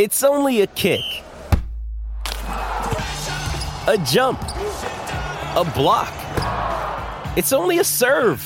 [0.00, 1.04] It's only a kick,
[3.86, 6.10] a jump, a block.
[7.36, 8.40] It's only a serve.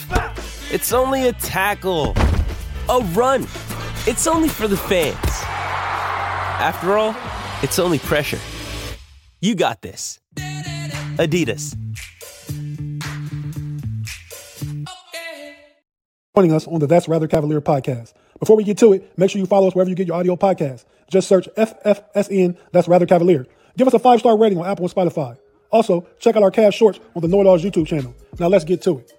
[0.72, 2.14] It's only a tackle,
[2.88, 3.42] a run.
[4.04, 5.14] It's only for the fans.
[6.58, 7.14] After all,
[7.62, 8.40] it's only pressure.
[9.40, 10.18] You got this.
[11.20, 11.76] Adidas.
[16.34, 18.12] joining us on the That's Rather Cavalier podcast.
[18.40, 20.34] Before we get to it, make sure you follow us wherever you get your audio
[20.34, 20.84] podcasts.
[21.08, 23.46] Just search FFSN That's Rather Cavalier.
[23.76, 25.36] Give us a five star rating on Apple and Spotify.
[25.70, 28.14] Also, check out our cast shorts on the Know It Alls YouTube channel.
[28.38, 29.12] Now let's get to it.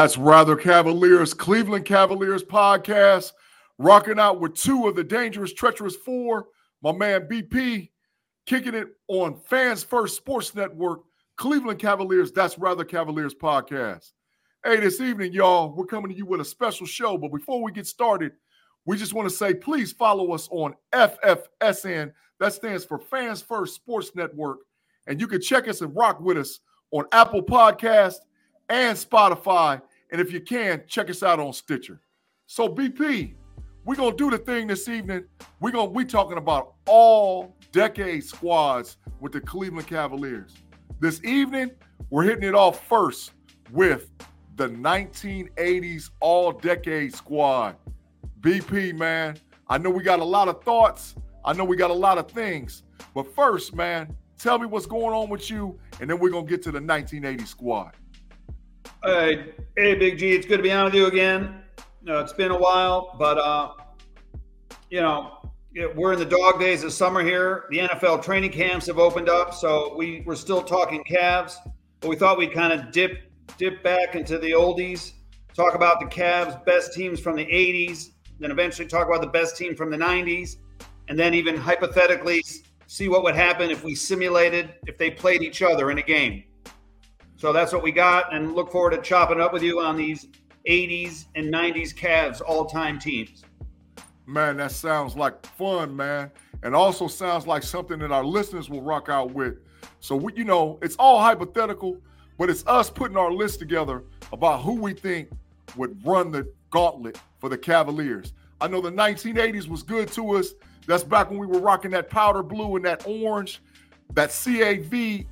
[0.00, 3.32] That's Rather Cavaliers, Cleveland Cavaliers podcast,
[3.76, 6.46] rocking out with two of the dangerous, treacherous four.
[6.82, 7.90] My man BP
[8.46, 11.00] kicking it on Fans First Sports Network,
[11.36, 12.32] Cleveland Cavaliers.
[12.32, 14.12] That's Rather Cavaliers podcast.
[14.64, 17.18] Hey, this evening, y'all, we're coming to you with a special show.
[17.18, 18.32] But before we get started,
[18.86, 22.10] we just want to say please follow us on FFSN.
[22.38, 24.60] That stands for Fans First Sports Network.
[25.06, 26.60] And you can check us and rock with us
[26.90, 28.20] on Apple Podcast
[28.70, 29.82] and Spotify.
[30.12, 32.00] And if you can, check us out on Stitcher.
[32.46, 33.34] So BP,
[33.84, 35.24] we're gonna do the thing this evening.
[35.60, 40.54] We're gonna we talking about all decade squads with the Cleveland Cavaliers.
[40.98, 41.70] This evening,
[42.10, 43.32] we're hitting it off first
[43.70, 44.10] with
[44.56, 47.76] the 1980s all decade squad.
[48.40, 49.36] BP, man.
[49.68, 51.14] I know we got a lot of thoughts.
[51.44, 52.82] I know we got a lot of things.
[53.14, 56.62] But first, man, tell me what's going on with you, and then we're gonna get
[56.62, 57.96] to the 1980 squad.
[59.02, 61.62] Hey, Big G, it's good to be on with you again.
[62.06, 63.72] Uh, it's been a while, but uh,
[64.90, 65.38] you know,
[65.94, 67.64] we're in the dog days of summer here.
[67.70, 71.54] The NFL training camps have opened up, so we we're still talking Cavs,
[72.00, 75.12] but we thought we'd kind of dip dip back into the oldies,
[75.54, 79.56] talk about the Cavs' best teams from the '80s, then eventually talk about the best
[79.56, 80.56] team from the '90s,
[81.08, 82.44] and then even hypothetically
[82.86, 86.44] see what would happen if we simulated if they played each other in a game.
[87.40, 90.26] So that's what we got, and look forward to chopping up with you on these
[90.68, 93.44] 80s and 90s Cavs all time teams.
[94.26, 96.30] Man, that sounds like fun, man.
[96.62, 99.54] And also sounds like something that our listeners will rock out with.
[100.00, 101.96] So, we, you know, it's all hypothetical,
[102.36, 104.04] but it's us putting our list together
[104.34, 105.30] about who we think
[105.76, 108.34] would run the gauntlet for the Cavaliers.
[108.60, 110.52] I know the 1980s was good to us.
[110.86, 113.62] That's back when we were rocking that powder blue and that orange,
[114.12, 115.24] that CAV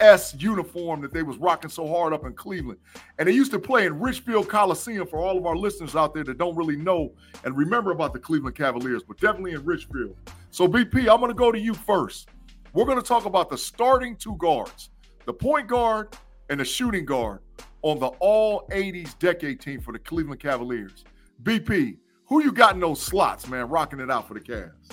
[0.00, 2.78] S uniform that they was rocking so hard up in Cleveland.
[3.18, 6.24] And they used to play in Richfield Coliseum for all of our listeners out there
[6.24, 7.12] that don't really know
[7.44, 10.16] and remember about the Cleveland Cavaliers, but definitely in Richfield.
[10.50, 12.28] So BP, I'm going to go to you first.
[12.72, 14.90] We're going to talk about the starting two guards,
[15.26, 16.16] the point guard
[16.48, 17.40] and the shooting guard.
[17.82, 21.04] on the all 80s decade team for the Cleveland Cavaliers.
[21.42, 24.90] BP, who you got in those slots, man, rocking it out for the Cavs?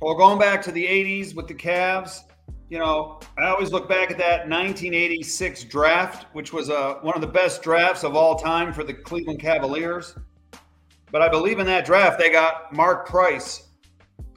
[0.00, 2.20] Well, going back to the 80s with the Cavs,
[2.68, 7.20] you know, I always look back at that 1986 draft, which was uh, one of
[7.20, 10.14] the best drafts of all time for the Cleveland Cavaliers.
[11.10, 13.68] But I believe in that draft, they got Mark Price,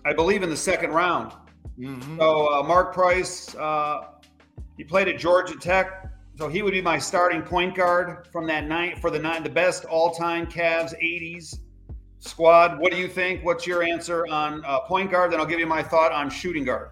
[0.06, 1.32] I believe in the second round.
[1.80, 2.18] Mm-hmm.
[2.20, 4.02] So, uh, Mark Price, uh,
[4.76, 6.12] he played at Georgia Tech.
[6.38, 9.50] So he would be my starting point guard from that night for the nine, the
[9.50, 11.60] best all-time Cavs 80s
[12.20, 12.78] squad.
[12.80, 13.46] What do you think?
[13.46, 15.32] What's your answer on uh, point guard?
[15.32, 16.90] Then I'll give you my thought on shooting guard.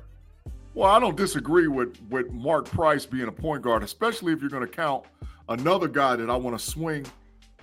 [0.75, 4.49] Well, I don't disagree with with Mark Price being a point guard, especially if you're
[4.49, 5.05] going to count
[5.49, 7.05] another guy that I want to swing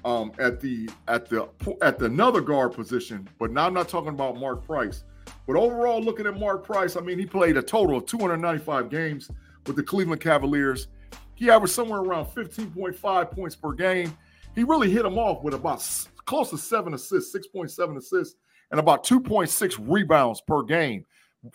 [0.05, 1.49] um, at the at the
[1.83, 3.29] at the another guard position.
[3.39, 5.03] But now I'm not talking about Mark Price.
[5.47, 9.29] But overall, looking at Mark Price, I mean, he played a total of 295 games
[9.67, 10.87] with the Cleveland Cavaliers.
[11.35, 14.17] He averaged somewhere around 15.5 points per game.
[14.55, 15.85] He really hit him off with about
[16.27, 18.37] close to seven assists, 6.7 assists,
[18.71, 21.05] and about 2.6 rebounds per game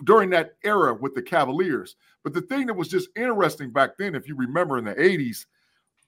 [0.03, 1.95] during that era with the Cavaliers.
[2.23, 5.45] But the thing that was just interesting back then, if you remember in the 80s,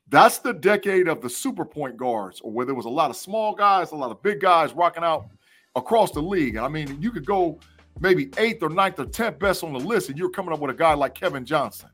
[0.10, 3.18] that's the decade of the super point guards, or where there was a lot of
[3.18, 5.28] small guys, a lot of big guys rocking out
[5.76, 6.58] across the league.
[6.58, 7.60] I mean, you could go
[8.00, 10.72] maybe eighth or ninth or tenth best on the list, and you're coming up with
[10.72, 11.90] a guy like Kevin Johnson.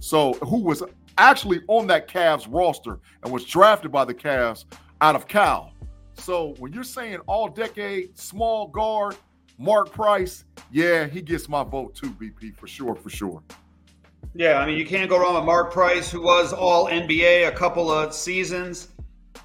[0.00, 0.82] So, who was
[1.18, 4.64] actually on that Cavs roster and was drafted by the Cavs
[5.00, 5.72] out of Cal.
[6.14, 9.16] So, when you're saying all decade small guard,
[9.58, 13.42] Mark Price, yeah, he gets my vote too, BP, for sure, for sure.
[14.34, 17.50] Yeah, I mean, you can't go wrong with Mark Price, who was all NBA a
[17.50, 18.88] couple of seasons.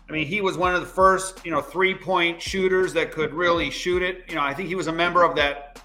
[0.07, 3.33] I mean, he was one of the first, you know, three point shooters that could
[3.33, 4.25] really shoot it.
[4.29, 5.81] You know, I think he was a member of that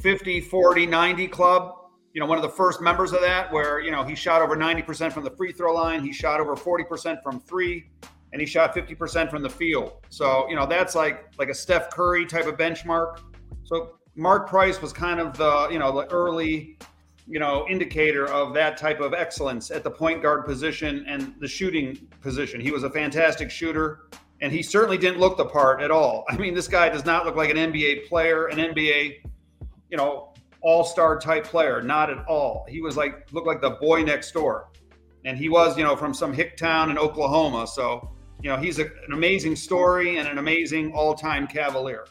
[0.00, 1.76] 50, 40, 90 club.
[2.14, 4.56] You know, one of the first members of that, where, you know, he shot over
[4.56, 7.90] 90% from the free throw line, he shot over 40% from three,
[8.32, 9.92] and he shot 50% from the field.
[10.08, 13.20] So, you know, that's like like a Steph Curry type of benchmark.
[13.64, 16.78] So Mark Price was kind of the, you know, the early,
[17.26, 21.48] you know, indicator of that type of excellence at the point guard position and the
[21.48, 22.60] shooting position.
[22.60, 24.08] He was a fantastic shooter
[24.42, 26.24] and he certainly didn't look the part at all.
[26.28, 29.22] I mean, this guy does not look like an NBA player, an NBA,
[29.88, 32.66] you know, all-star type player, not at all.
[32.68, 34.68] He was like looked like the boy next door.
[35.24, 37.68] And he was, you know, from some hick town in Oklahoma.
[37.68, 38.10] So,
[38.42, 42.06] you know, he's a, an amazing story and an amazing all-time Cavalier.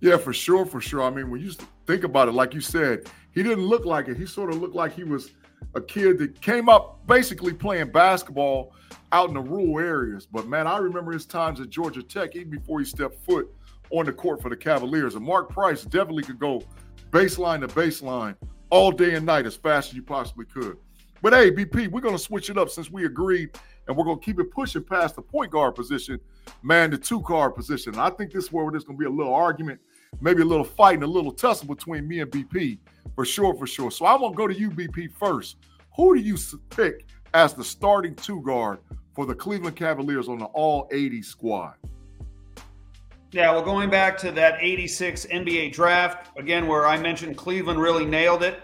[0.00, 1.02] Yeah, for sure, for sure.
[1.02, 1.52] I mean, when you
[1.86, 4.16] think about it, like you said, he didn't look like it.
[4.16, 5.30] He sort of looked like he was
[5.74, 8.72] a kid that came up basically playing basketball
[9.12, 10.26] out in the rural areas.
[10.26, 13.54] But man, I remember his times at Georgia Tech, even before he stepped foot
[13.90, 15.14] on the court for the Cavaliers.
[15.16, 16.62] And Mark Price definitely could go
[17.10, 18.36] baseline to baseline
[18.70, 20.76] all day and night as fast as you possibly could.
[21.22, 23.50] But hey, BP, we're going to switch it up since we agreed,
[23.86, 26.18] and we're going to keep it pushing past the point guard position,
[26.62, 27.92] man, the two guard position.
[27.92, 29.80] And I think this is where there's going to be a little argument
[30.20, 32.78] maybe a little fight and a little tussle between me and BP
[33.14, 33.90] for sure, for sure.
[33.90, 35.56] So I'm gonna go to you, BP, first.
[35.96, 36.36] Who do you
[36.70, 38.78] pick as the starting two guard
[39.14, 41.74] for the Cleveland Cavaliers on the All 80 squad?
[43.32, 48.04] Yeah, well, going back to that 86 NBA draft, again, where I mentioned Cleveland really
[48.04, 48.60] nailed it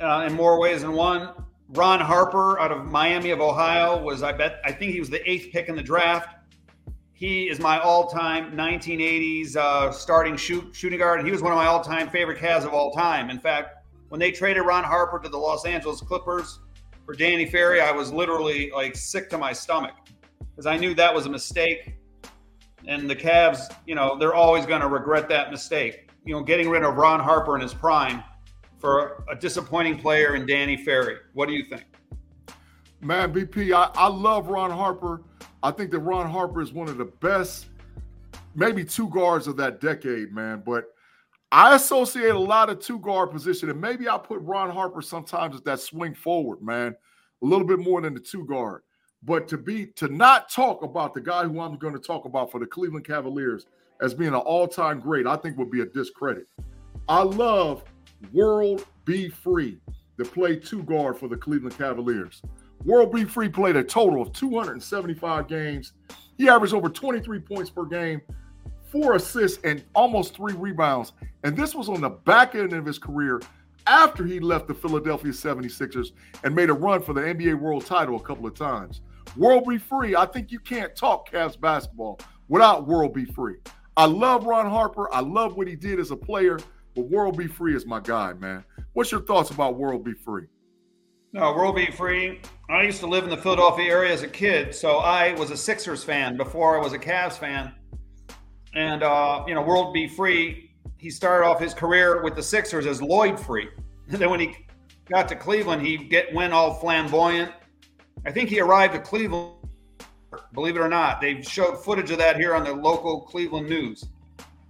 [0.00, 1.30] uh, in more ways than one.
[1.68, 5.28] Ron Harper out of Miami of Ohio was, I bet, I think he was the
[5.30, 6.39] eighth pick in the draft.
[7.20, 11.58] He is my all-time 1980s uh, starting shoot, shooting guard, and he was one of
[11.58, 13.28] my all-time favorite Cavs of all time.
[13.28, 16.60] In fact, when they traded Ron Harper to the Los Angeles Clippers
[17.04, 19.92] for Danny Ferry, I was literally like sick to my stomach
[20.50, 21.96] because I knew that was a mistake.
[22.88, 26.08] And the Cavs, you know, they're always going to regret that mistake.
[26.24, 28.24] You know, getting rid of Ron Harper in his prime
[28.78, 31.18] for a disappointing player in Danny Ferry.
[31.34, 31.84] What do you think?
[33.02, 35.20] Man, BP, I, I love Ron Harper.
[35.62, 37.66] I think that Ron Harper is one of the best,
[38.54, 40.62] maybe two guards of that decade, man.
[40.64, 40.86] But
[41.52, 45.56] I associate a lot of two guard position, and maybe I put Ron Harper sometimes
[45.56, 46.94] as that swing forward, man,
[47.42, 48.82] a little bit more than the two guard.
[49.22, 52.50] But to be to not talk about the guy who I'm going to talk about
[52.50, 53.66] for the Cleveland Cavaliers
[54.00, 56.46] as being an all-time great, I think would be a discredit.
[57.06, 57.84] I love
[58.32, 59.28] World B.
[59.28, 59.78] Free
[60.16, 62.40] that played two guard for the Cleveland Cavaliers.
[62.84, 63.24] World B.
[63.24, 65.92] Free played a total of 275 games.
[66.38, 68.22] He averaged over 23 points per game,
[68.90, 71.12] four assists, and almost three rebounds.
[71.44, 73.40] And this was on the back end of his career
[73.86, 76.12] after he left the Philadelphia 76ers
[76.44, 79.02] and made a run for the NBA World title a couple of times.
[79.36, 79.78] World B.
[79.78, 82.18] Free, I think you can't talk Cavs basketball
[82.48, 83.24] without World B.
[83.26, 83.56] Free.
[83.96, 85.12] I love Ron Harper.
[85.12, 86.58] I love what he did as a player,
[86.94, 87.46] but World B.
[87.46, 88.64] Free is my guy, man.
[88.92, 90.12] What's your thoughts about World B.
[90.14, 90.46] Free?
[91.32, 91.86] No, World B.
[91.92, 92.40] Free.
[92.68, 95.56] I used to live in the Philadelphia area as a kid, so I was a
[95.56, 97.72] Sixers fan before I was a Cavs fan.
[98.74, 100.08] And uh, you know, World B.
[100.08, 103.68] Free, he started off his career with the Sixers as Lloyd Free.
[104.08, 104.56] And then when he
[105.08, 107.52] got to Cleveland, he get went all flamboyant.
[108.26, 109.54] I think he arrived at Cleveland.
[110.52, 114.04] Believe it or not, they showed footage of that here on the local Cleveland news.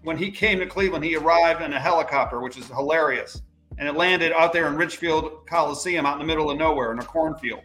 [0.02, 3.40] When he came to Cleveland, he arrived in a helicopter, which is hilarious,
[3.78, 6.98] and it landed out there in Richfield Coliseum, out in the middle of nowhere in
[6.98, 7.62] a cornfield.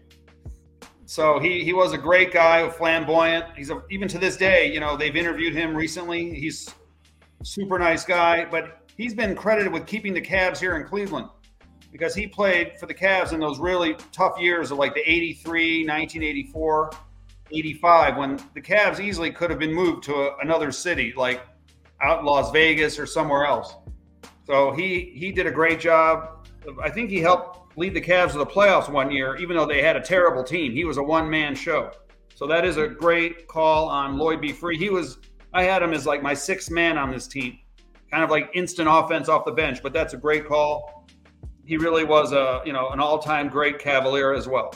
[1.05, 3.45] So he he was a great guy, flamboyant.
[3.55, 6.33] He's a, even to this day, you know, they've interviewed him recently.
[6.33, 6.67] He's
[7.43, 11.29] super nice guy, but he's been credited with keeping the Cavs here in Cleveland
[11.91, 15.85] because he played for the Cavs in those really tough years of like the 83,
[15.85, 16.91] 1984,
[17.51, 21.41] 85 when the Cavs easily could have been moved to a, another city like
[22.01, 23.75] out Las Vegas or somewhere else.
[24.45, 26.47] So he he did a great job.
[26.81, 29.81] I think he helped lead the Cavs to the playoffs one year, even though they
[29.81, 30.71] had a terrible team.
[30.71, 31.91] He was a one man show.
[32.35, 34.51] So that is a great call on Lloyd B.
[34.51, 34.77] Free.
[34.77, 35.19] He was,
[35.53, 37.59] I had him as like my sixth man on this team,
[38.11, 41.07] kind of like instant offense off the bench, but that's a great call.
[41.65, 44.75] He really was a, you know, an all time great Cavalier as well.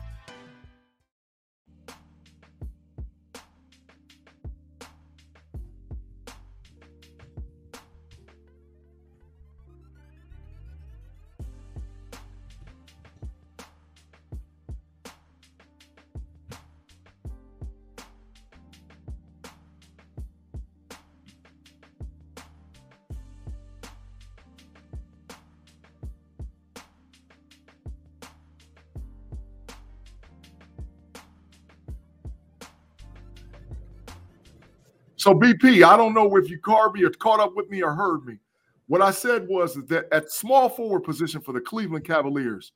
[35.21, 38.25] So BP, I don't know if you Carby or caught up with me or heard
[38.25, 38.39] me.
[38.87, 42.71] What I said was that at small forward position for the Cleveland Cavaliers,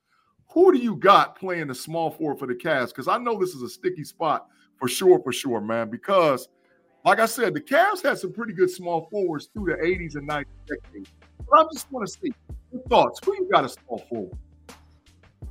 [0.52, 2.90] who do you got playing the small forward for the Cavs?
[2.90, 4.46] Because I know this is a sticky spot
[4.78, 5.90] for sure, for sure, man.
[5.90, 6.48] Because,
[7.04, 10.30] like I said, the Cavs had some pretty good small forwards through the 80s and
[10.30, 11.10] 90s decades.
[11.50, 12.32] But I just want to see
[12.72, 13.20] your thoughts.
[13.26, 14.38] Who you got a small forward?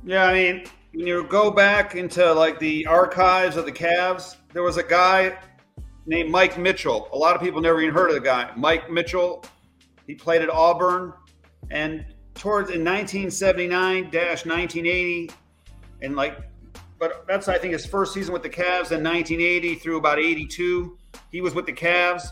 [0.05, 4.63] Yeah, I mean, when you go back into like the archives of the Cavs, there
[4.63, 5.37] was a guy
[6.05, 7.07] named Mike Mitchell.
[7.13, 8.51] A lot of people never even heard of the guy.
[8.55, 9.43] Mike Mitchell,
[10.07, 11.13] he played at Auburn
[11.71, 15.31] and towards in 1979-1980
[16.01, 16.37] and like
[16.97, 20.97] but that's I think his first season with the Cavs in 1980 through about 82.
[21.31, 22.27] He was with the Cavs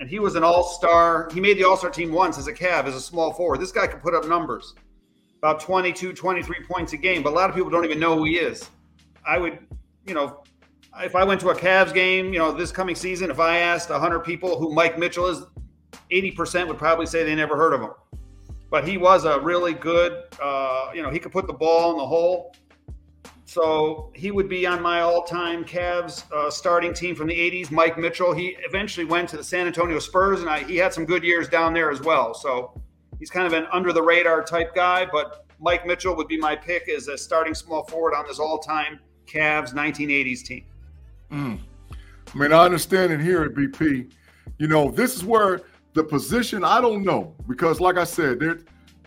[0.00, 1.28] and he was an all-star.
[1.32, 3.60] He made the all-star team once as a Cav as a small forward.
[3.60, 4.74] This guy could put up numbers.
[5.38, 8.24] About 22, 23 points a game, but a lot of people don't even know who
[8.24, 8.68] he is.
[9.24, 9.60] I would,
[10.04, 10.42] you know,
[11.00, 13.90] if I went to a Cavs game, you know, this coming season, if I asked
[13.90, 15.42] 100 people who Mike Mitchell is,
[16.10, 17.90] 80% would probably say they never heard of him.
[18.70, 21.98] But he was a really good, uh, you know, he could put the ball in
[21.98, 22.54] the hole.
[23.46, 27.70] So he would be on my all-time Cavs uh, starting team from the '80s.
[27.70, 28.34] Mike Mitchell.
[28.34, 31.48] He eventually went to the San Antonio Spurs, and I, he had some good years
[31.48, 32.34] down there as well.
[32.34, 32.78] So
[33.18, 35.06] he's kind of an under-the-radar type guy.
[35.10, 39.00] But Mike Mitchell would be my pick as a starting small forward on this all-time
[39.26, 40.66] Cavs 1980s team.
[41.30, 41.60] Mm.
[42.34, 44.12] I mean, I understand and hear it, BP.
[44.58, 45.62] You know, this is where
[45.94, 48.58] the position I don't know because, like I said, there,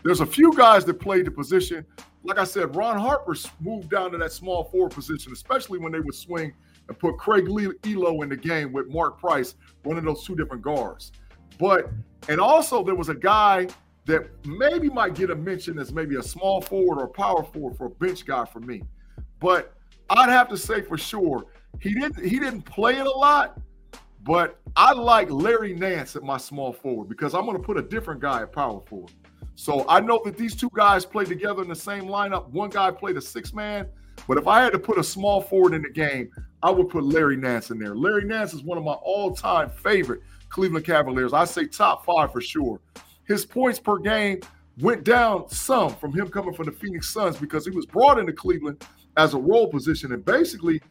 [0.03, 1.85] there's a few guys that played the position.
[2.23, 5.99] Like I said, Ron Harper moved down to that small forward position, especially when they
[5.99, 6.53] would swing
[6.87, 10.61] and put Craig Ehlo in the game with Mark Price, one of those two different
[10.61, 11.11] guards.
[11.59, 11.89] But
[12.29, 13.67] and also there was a guy
[14.05, 17.85] that maybe might get a mention as maybe a small forward or power forward for
[17.85, 18.83] a bench guy for me.
[19.39, 19.73] But
[20.09, 21.45] I'd have to say for sure
[21.79, 23.59] he didn't he didn't play it a lot,
[24.23, 27.81] but I like Larry Nance at my small forward because I'm going to put a
[27.81, 29.11] different guy at power forward.
[29.55, 32.49] So I know that these two guys played together in the same lineup.
[32.49, 33.87] One guy played a six man,
[34.27, 36.31] but if I had to put a small forward in the game,
[36.63, 37.95] I would put Larry Nance in there.
[37.95, 41.33] Larry Nance is one of my all time favorite Cleveland Cavaliers.
[41.33, 42.79] I say top five for sure.
[43.27, 44.41] His points per game
[44.79, 48.33] went down some from him coming from the Phoenix Suns because he was brought into
[48.33, 48.85] Cleveland
[49.17, 50.11] as a role position.
[50.13, 50.81] And basically,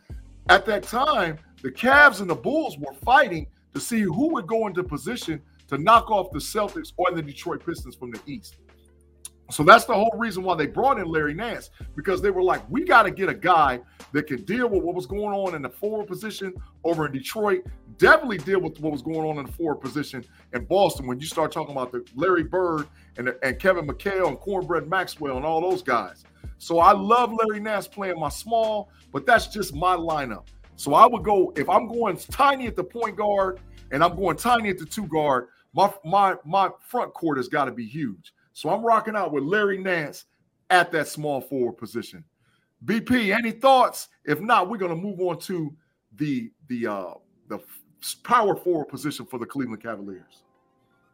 [0.51, 4.67] at that time, the Cavs and the Bulls were fighting to see who would go
[4.67, 8.57] into position to knock off the Celtics or the Detroit Pistons from the East.
[9.53, 12.69] So that's the whole reason why they brought in Larry Nance because they were like,
[12.69, 13.81] we got to get a guy
[14.13, 16.53] that can deal with what was going on in the forward position
[16.85, 17.65] over in Detroit,
[17.99, 21.27] definitely deal with what was going on in the forward position in Boston when you
[21.27, 22.89] start talking about the Larry Bird
[23.19, 26.25] and, and Kevin McHale and Cornbread Maxwell and all those guys.
[26.61, 30.47] So I love Larry Nance playing my small, but that's just my lineup.
[30.77, 34.37] So I would go if I'm going tiny at the point guard and I'm going
[34.37, 38.35] tiny at the two guard, my my my front court has got to be huge.
[38.53, 40.27] So I'm rocking out with Larry Nance
[40.69, 42.23] at that small forward position.
[42.85, 44.09] BP, any thoughts?
[44.27, 45.75] If not, we're going to move on to
[46.17, 47.15] the the uh
[47.49, 47.59] the
[48.23, 50.43] power forward position for the Cleveland Cavaliers.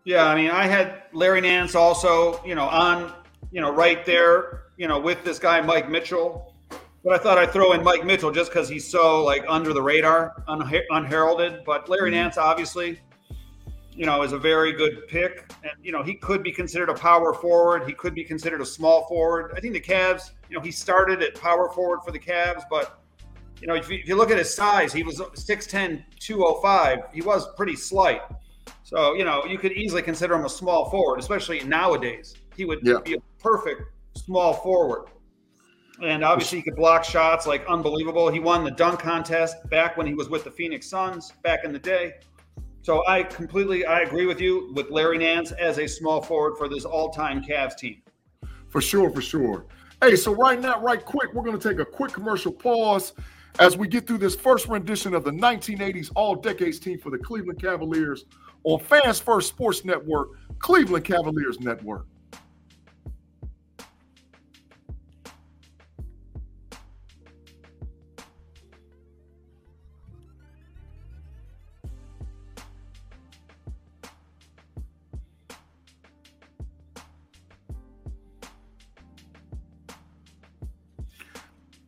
[0.05, 3.13] Yeah, I mean, I had Larry Nance also, you know, on,
[3.51, 6.53] you know, right there, you know, with this guy Mike Mitchell.
[7.05, 9.83] But I thought I'd throw in Mike Mitchell just because he's so like under the
[9.83, 11.63] radar, unha- unheralded.
[11.65, 12.23] But Larry mm-hmm.
[12.23, 13.01] Nance, obviously,
[13.97, 15.51] you know, is a very good pick.
[15.63, 17.87] And, you know, he could be considered a power forward.
[17.87, 19.53] He could be considered a small forward.
[19.57, 23.01] I think the Cavs, you know, he started at power forward for the Cavs, but,
[23.61, 26.99] you know, if you, if you look at his size, he was 6'10, 205.
[27.15, 28.21] He was pretty slight.
[28.83, 32.35] So, you know, you could easily consider him a small forward, especially nowadays.
[32.57, 32.99] He would yeah.
[33.03, 33.83] be a perfect
[34.17, 35.09] small forward.
[36.03, 38.31] And obviously, he could block shots like unbelievable.
[38.31, 41.73] He won the dunk contest back when he was with the Phoenix Suns back in
[41.73, 42.15] the day.
[42.83, 46.69] So I completely I agree with you with Larry Nance as a small forward for
[46.69, 48.03] this all-time Cavs team.
[48.69, 49.67] For sure, for sure.
[50.03, 53.15] Hey, so right now, right quick, we're going to take a quick commercial pause
[53.59, 57.19] as we get through this first rendition of the 1980s All Decades team for the
[57.19, 58.27] Cleveland Cavaliers
[58.65, 62.07] on Fans First Sports Network, Cleveland Cavaliers Network.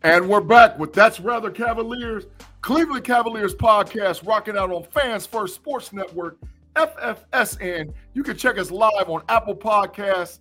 [0.08, 2.24] And we're back with That's Rather Cavaliers,
[2.62, 6.38] Cleveland Cavaliers podcast, rocking out on Fans First Sports Network,
[6.76, 7.92] FFSN.
[8.14, 10.38] You can check us live on Apple Podcasts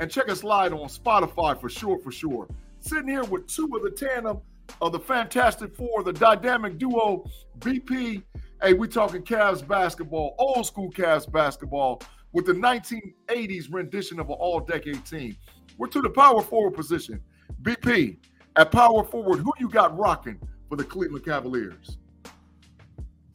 [0.00, 2.48] and check us live on Spotify for sure, for sure.
[2.78, 4.40] Sitting here with two of the tandem
[4.80, 7.22] of the Fantastic Four, the dynamic duo
[7.58, 8.22] BP.
[8.62, 12.00] Hey, we talking Cavs basketball, old school Cavs basketball
[12.32, 15.36] with the 1980s rendition of an all-decade team.
[15.76, 17.20] We're to the power forward position.
[17.60, 18.16] BP,
[18.56, 21.98] at power forward, who you got rocking for the Cleveland Cavaliers?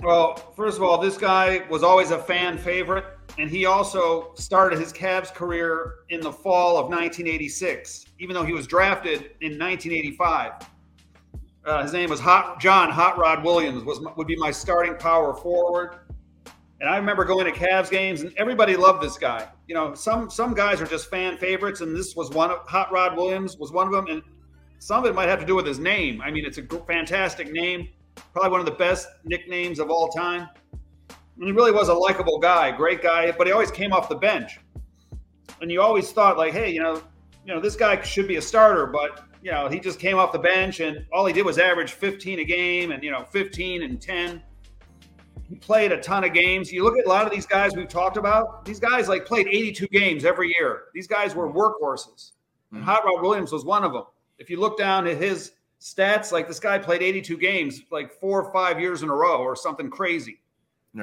[0.01, 3.05] Well, first of all, this guy was always a fan favorite,
[3.37, 8.53] and he also started his Cavs career in the fall of 1986, even though he
[8.53, 10.51] was drafted in 1985.
[11.65, 13.83] Uh, his name was Hot John Hot Rod Williams.
[13.83, 15.97] Was would be my starting power forward.
[16.81, 19.47] And I remember going to Cavs games, and everybody loved this guy.
[19.67, 22.91] You know, some some guys are just fan favorites, and this was one of Hot
[22.91, 24.07] Rod Williams was one of them.
[24.07, 24.21] And
[24.79, 26.21] some of it might have to do with his name.
[26.21, 27.89] I mean, it's a fantastic name,
[28.33, 30.49] probably one of the best nicknames of all time.
[31.37, 34.15] And he really was a likable guy, great guy, but he always came off the
[34.15, 34.59] bench.
[35.61, 37.01] And you always thought, like, hey, you know,
[37.45, 40.31] you know, this guy should be a starter, but you know, he just came off
[40.31, 43.83] the bench and all he did was average 15 a game and you know, 15
[43.83, 44.41] and 10.
[45.47, 46.71] He played a ton of games.
[46.71, 49.47] You look at a lot of these guys we've talked about, these guys like played
[49.47, 50.85] 82 games every year.
[50.95, 52.31] These guys were workhorses.
[52.71, 52.89] And mm-hmm.
[52.89, 54.05] Hot Rod Williams was one of them
[54.39, 58.41] if you look down at his stats, like this guy played 82 games like four
[58.41, 60.39] or five years in a row or something crazy.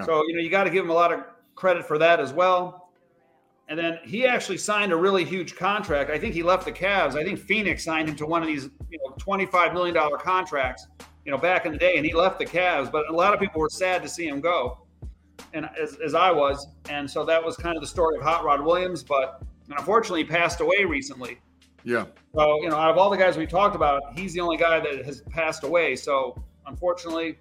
[0.05, 1.21] So, you know, you got to give him a lot of
[1.55, 2.89] credit for that as well.
[3.69, 6.11] And then he actually signed a really huge contract.
[6.11, 7.15] I think he left the Cavs.
[7.15, 10.87] I think Phoenix signed him to one of these, you know, $25 million contracts,
[11.25, 12.91] you know, back in the day, and he left the Cavs.
[12.91, 14.79] But a lot of people were sad to see him go,
[15.55, 16.67] and as, as I was.
[16.89, 19.03] And so that was kind of the story of Hot Rod Williams.
[19.03, 21.39] But unfortunately, he passed away recently.
[21.85, 22.07] Yeah.
[22.35, 24.81] So, you know, out of all the guys we talked about, he's the only guy
[24.81, 25.97] that has passed away.
[25.97, 27.39] So, unfortunately,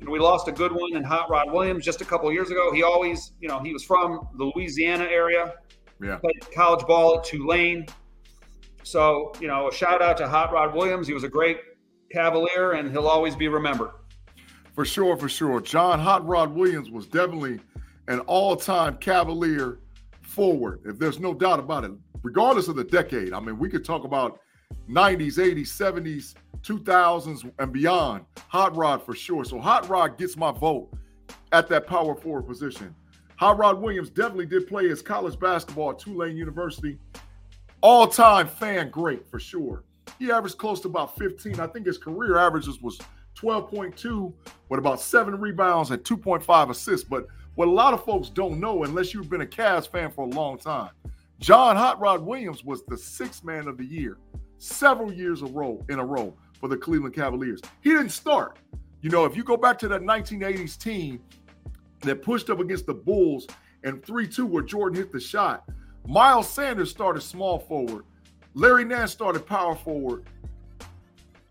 [0.00, 2.50] you know, we lost a good one in Hot Rod Williams just a couple years
[2.50, 2.72] ago.
[2.72, 5.54] He always, you know, he was from the Louisiana area.
[6.02, 6.16] Yeah.
[6.16, 7.86] Played college ball at Tulane.
[8.82, 11.06] So, you know, a shout out to Hot Rod Williams.
[11.06, 11.58] He was a great
[12.10, 13.90] Cavalier, and he'll always be remembered.
[14.74, 15.60] For sure, for sure.
[15.60, 17.60] John Hot Rod Williams was definitely
[18.08, 19.78] an all-time Cavalier
[20.32, 20.80] forward.
[20.84, 21.92] If there's no doubt about it
[22.22, 23.32] regardless of the decade.
[23.32, 24.40] I mean, we could talk about
[24.88, 28.24] 90s, 80s, 70s, 2000s, and beyond.
[28.48, 29.44] Hot Rod for sure.
[29.44, 30.88] So Hot Rod gets my vote
[31.52, 32.94] at that power forward position.
[33.36, 36.98] Hot Rod Williams definitely did play his college basketball at Tulane University.
[37.80, 39.82] All time fan great for sure.
[40.18, 41.58] He averaged close to about 15.
[41.58, 43.00] I think his career averages was
[43.36, 44.32] 12.2
[44.68, 47.08] with about seven rebounds and 2.5 assists.
[47.08, 50.24] But what a lot of folks don't know, unless you've been a Cavs fan for
[50.24, 50.90] a long time,
[51.38, 54.18] John Hot Rod Williams was the sixth man of the year
[54.58, 57.60] several years a row in a row for the Cleveland Cavaliers.
[57.80, 58.58] He didn't start.
[59.00, 61.20] You know, if you go back to that 1980s team
[62.00, 63.48] that pushed up against the Bulls
[63.82, 65.64] and 3-2 where Jordan hit the shot,
[66.06, 68.04] Miles Sanders started small forward.
[68.54, 70.24] Larry Nance started power forward.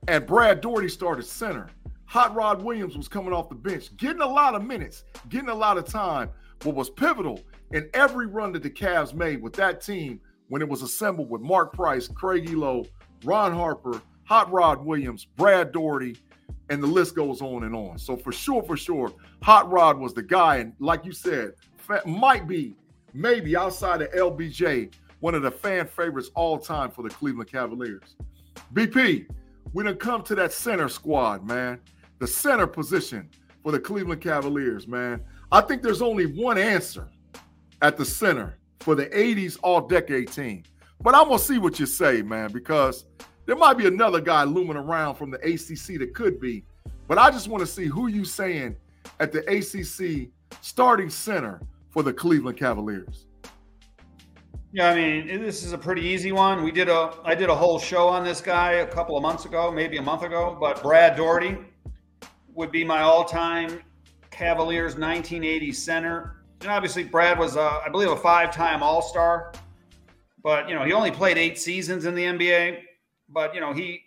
[0.07, 1.67] And Brad Daugherty started center.
[2.11, 5.55] Hot Rod Williams was coming off the bench, getting a lot of minutes, getting a
[5.55, 6.29] lot of time.
[6.63, 7.39] What was pivotal
[7.71, 10.19] in every run that the Cavs made with that team
[10.49, 12.85] when it was assembled with Mark Price, Craig Ehlo,
[13.23, 16.17] Ron Harper, Hot Rod Williams, Brad Daugherty,
[16.69, 17.97] and the list goes on and on.
[17.97, 21.53] So for sure, for sure, Hot Rod was the guy, and like you said,
[22.05, 22.75] might be
[23.13, 28.17] maybe outside of LBJ, one of the fan favorites all time for the Cleveland Cavaliers.
[28.73, 29.27] BP,
[29.71, 31.79] we done come to that center squad, man.
[32.21, 33.27] The center position
[33.63, 35.23] for the Cleveland Cavaliers, man.
[35.51, 37.09] I think there's only one answer
[37.81, 40.61] at the center for the 80s all decade team.
[41.01, 43.05] But I'm gonna see what you say, man, because
[43.47, 46.63] there might be another guy looming around from the ACC that could be.
[47.07, 48.75] But I just want to see who you saying
[49.19, 50.29] at the ACC
[50.61, 53.25] starting center for the Cleveland Cavaliers.
[54.73, 56.63] Yeah, I mean, this is a pretty easy one.
[56.63, 59.45] We did a I did a whole show on this guy a couple of months
[59.45, 61.57] ago, maybe a month ago, but Brad Daugherty
[62.53, 63.81] would be my all-time
[64.29, 66.43] Cavaliers 1980 center.
[66.61, 69.53] And obviously Brad was I believe a five-time All-Star.
[70.43, 72.79] But, you know, he only played 8 seasons in the NBA,
[73.29, 74.01] but you know, he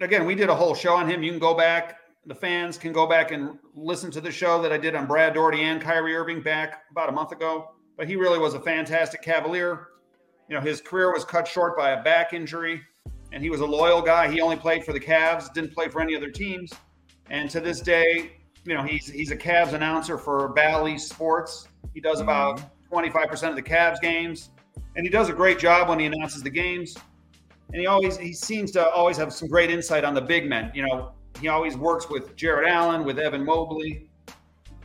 [0.00, 1.22] again, we did a whole show on him.
[1.22, 4.70] You can go back the fans can go back and listen to the show that
[4.70, 8.16] I did on Brad Daugherty and Kyrie Irving back about a month ago but he
[8.16, 9.88] really was a fantastic Cavalier.
[10.48, 12.80] You know, his career was cut short by a back injury,
[13.32, 14.30] and he was a loyal guy.
[14.30, 16.72] He only played for the Cavs, didn't play for any other teams.
[17.30, 18.32] And to this day,
[18.64, 21.68] you know, he's he's a Cavs announcer for Bally Sports.
[21.94, 22.60] He does about
[22.90, 23.46] 25% mm-hmm.
[23.46, 24.50] of the Cavs games,
[24.96, 26.96] and he does a great job when he announces the games.
[27.72, 30.70] And he always he seems to always have some great insight on the big men.
[30.74, 34.08] You know, he always works with Jarrett Allen, with Evan Mobley,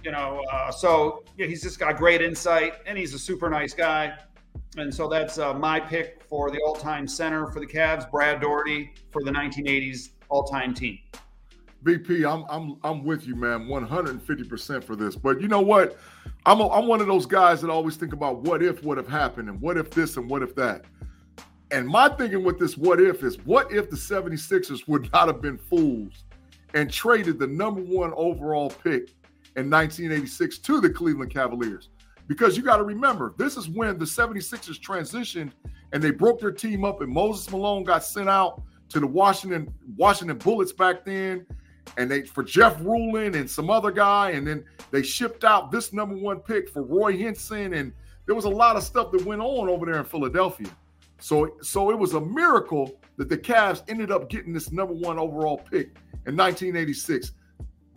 [0.03, 3.73] you know, uh, so yeah, he's just got great insight and he's a super nice
[3.73, 4.17] guy.
[4.77, 8.91] And so that's uh, my pick for the all-time center for the Cavs, Brad Daugherty
[9.12, 10.99] for the 1980s all-time team.
[11.83, 15.15] BP, I'm I'm I'm with you, man, 150% for this.
[15.15, 15.97] But you know what?
[16.45, 19.07] I'm a, I'm one of those guys that always think about what if would have
[19.07, 20.85] happened and what if this and what if that.
[21.71, 25.41] And my thinking with this what if is what if the 76ers would not have
[25.41, 26.23] been fools
[26.73, 29.09] and traded the number one overall pick
[29.55, 31.89] in 1986 to the Cleveland Cavaliers.
[32.27, 35.51] Because you got to remember, this is when the 76ers transitioned
[35.91, 39.73] and they broke their team up, and Moses Malone got sent out to the Washington
[39.97, 41.45] Washington Bullets back then,
[41.97, 45.93] and they for Jeff Ruland and some other guy, and then they shipped out this
[45.93, 47.93] number one pick for Roy Hinson, and
[48.25, 50.69] there was a lot of stuff that went on over there in Philadelphia.
[51.19, 55.17] So, so it was a miracle that the Cavs ended up getting this number one
[55.17, 57.33] overall pick in 1986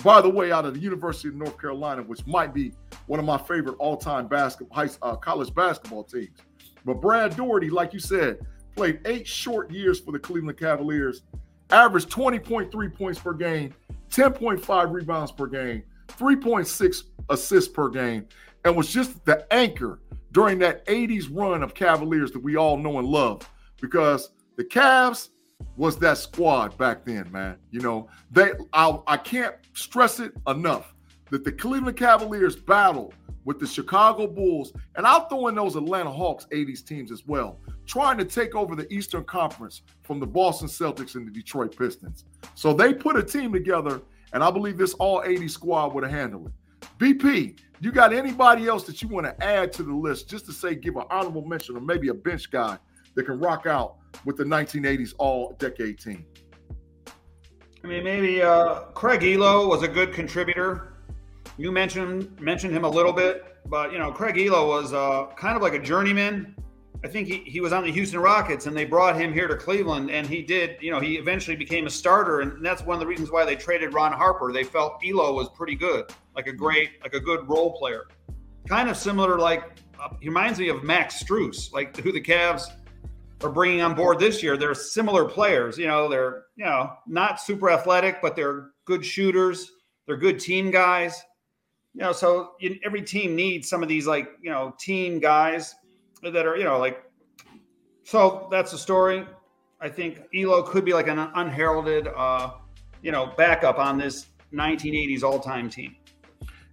[0.02, 2.72] by the way, out of the University of North Carolina, which might be
[3.06, 6.38] one of my favorite all-time basketball, uh, college basketball teams.
[6.84, 8.38] But Brad Daugherty, like you said,
[8.74, 11.22] played eight short years for the Cleveland Cavaliers,
[11.70, 13.74] averaged 20.3 points per game,
[14.10, 18.26] 10.5 rebounds per game, 3.6 assists per game,
[18.64, 20.00] and was just the anchor
[20.32, 23.48] during that 80s run of Cavaliers that we all know and love.
[23.80, 25.30] Because the Cavs
[25.76, 27.56] was that squad back then, man.
[27.70, 30.94] You know, they I, I can't stress it enough
[31.30, 36.10] that the Cleveland Cavaliers battled with the Chicago Bulls, and I'll throw in those Atlanta
[36.10, 40.68] Hawks 80s teams as well, trying to take over the Eastern Conference from the Boston
[40.68, 42.24] Celtics and the Detroit Pistons.
[42.54, 46.12] So they put a team together, and I believe this all 80 squad would have
[46.12, 46.52] handled it.
[46.98, 50.52] BP, you got anybody else that you want to add to the list just to
[50.52, 52.78] say give an honorable mention or maybe a bench guy
[53.14, 56.24] that can rock out with the 1980s all decade team?
[57.84, 60.95] I mean, maybe uh, Craig Ehlo was a good contributor.
[61.58, 65.56] You mentioned mentioned him a little bit, but you know, Craig Ehlo was uh, kind
[65.56, 66.54] of like a journeyman.
[67.04, 69.56] I think he, he was on the Houston Rockets and they brought him here to
[69.56, 73.00] Cleveland and he did, you know, he eventually became a starter and that's one of
[73.00, 74.52] the reasons why they traded Ron Harper.
[74.52, 78.06] They felt Ehlo was pretty good, like a great, like a good role player.
[78.66, 82.64] Kind of similar, like uh, he reminds me of Max Strus, like who the Cavs
[83.42, 84.56] are bringing on board this year.
[84.56, 85.78] They're similar players.
[85.78, 89.70] You know, they're you know not super athletic, but they're good shooters.
[90.06, 91.22] They're good team guys.
[91.96, 92.52] You know, so
[92.84, 95.74] every team needs some of these like you know team guys
[96.22, 97.02] that are you know like
[98.04, 99.26] So that's the story.
[99.80, 102.52] I think Ehlo could be like an unheralded, uh,
[103.02, 105.96] you know, backup on this 1980s all-time team.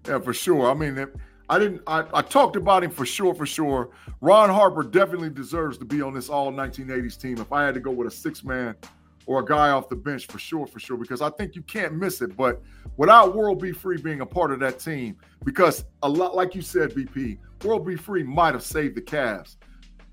[0.08, 0.70] Yeah, for sure.
[0.70, 1.08] I mean,
[1.50, 1.82] I didn't.
[1.88, 3.90] I, I talked about him for sure, for sure.
[4.22, 7.38] Ron Harper definitely deserves to be on this all 1980s team.
[7.40, 8.76] If I had to go with a six-man
[9.26, 11.94] or a guy off the bench, for sure, for sure, because I think you can't
[11.94, 12.36] miss it.
[12.36, 12.62] But
[12.98, 13.72] without World B.
[13.72, 17.86] Free being a part of that team, because a lot, like you said, BP, World
[17.86, 17.96] B.
[17.96, 19.58] Free might have saved the Cavs.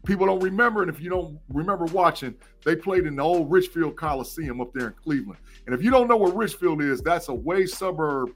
[0.06, 3.96] People don't remember, and if you don't remember watching, they played in the old Richfield
[3.96, 5.38] Coliseum up there in Cleveland.
[5.66, 8.30] And if you don't know where Richfield is, that's a way suburb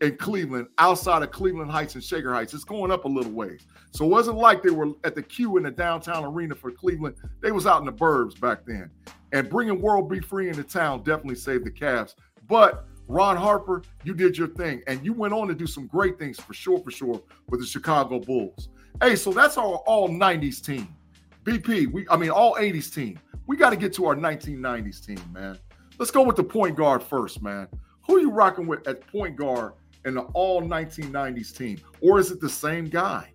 [0.00, 2.54] in Cleveland, outside of Cleveland Heights and Shaker Heights.
[2.54, 3.66] It's going up a little ways.
[3.90, 7.16] So it wasn't like they were at the Q in the downtown arena for Cleveland.
[7.42, 8.90] They was out in the burbs back then.
[9.32, 10.20] And bringing World B.
[10.20, 12.14] Free into town definitely saved the Cavs.
[12.48, 16.18] But Ron Harper, you did your thing, and you went on to do some great
[16.18, 18.68] things for sure, for sure, with the Chicago Bulls.
[19.02, 20.88] Hey, so that's our all 90s team.
[21.44, 23.18] BP, we I mean all 80s team.
[23.46, 25.58] We got to get to our 1990s team, man.
[25.98, 27.68] Let's go with the point guard first, man.
[28.06, 29.72] Who are you rocking with at point guard
[30.04, 31.80] in the all 1990s team?
[32.00, 33.32] Or is it the same guy?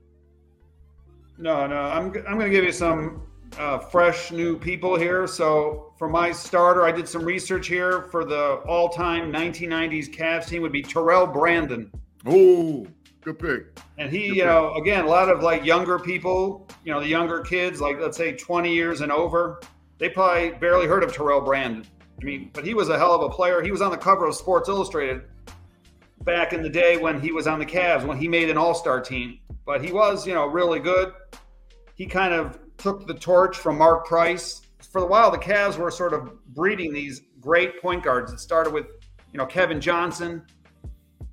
[1.37, 1.77] No, no.
[1.77, 3.23] I'm, I'm going to give you some
[3.57, 5.27] uh, fresh new people here.
[5.27, 10.47] So for my starter, I did some research here for the all time 1990s Cavs
[10.47, 11.91] team would be Terrell Brandon.
[12.25, 12.87] Oh,
[13.21, 13.79] good pick.
[13.97, 14.83] And he, good you know, pick.
[14.83, 18.33] again, a lot of like younger people, you know, the younger kids, like let's say
[18.33, 19.61] 20 years and over,
[19.97, 21.85] they probably barely heard of Terrell Brandon.
[22.21, 23.61] I mean, but he was a hell of a player.
[23.61, 25.23] He was on the cover of Sports Illustrated
[26.25, 28.73] back in the day when he was on the Cavs, when he made an all
[28.73, 29.39] star team.
[29.65, 31.13] But he was, you know, really good.
[31.95, 34.61] He kind of took the torch from Mark Price.
[34.91, 38.31] For a while, the Cavs were sort of breeding these great point guards.
[38.31, 38.87] It started with,
[39.31, 40.43] you know, Kevin Johnson.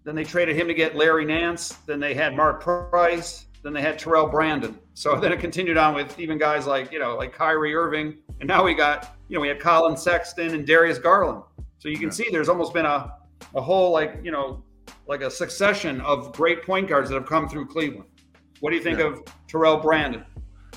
[0.04, 1.70] Then they traded him to get Larry Nance.
[1.86, 3.46] Then they had Mark Price.
[3.62, 4.78] Then they had Terrell Brandon.
[4.94, 8.18] So then it continued on with even guys like, you know, like Kyrie Irving.
[8.40, 11.42] And now we got, you know, we had Collin Sexton and Darius Garland.
[11.78, 13.14] So you can see there's almost been a,
[13.54, 14.62] a whole like, you know,
[15.06, 18.08] like a succession of great point guards that have come through Cleveland.
[18.60, 19.06] What do you think yeah.
[19.06, 20.24] of Terrell Brandon?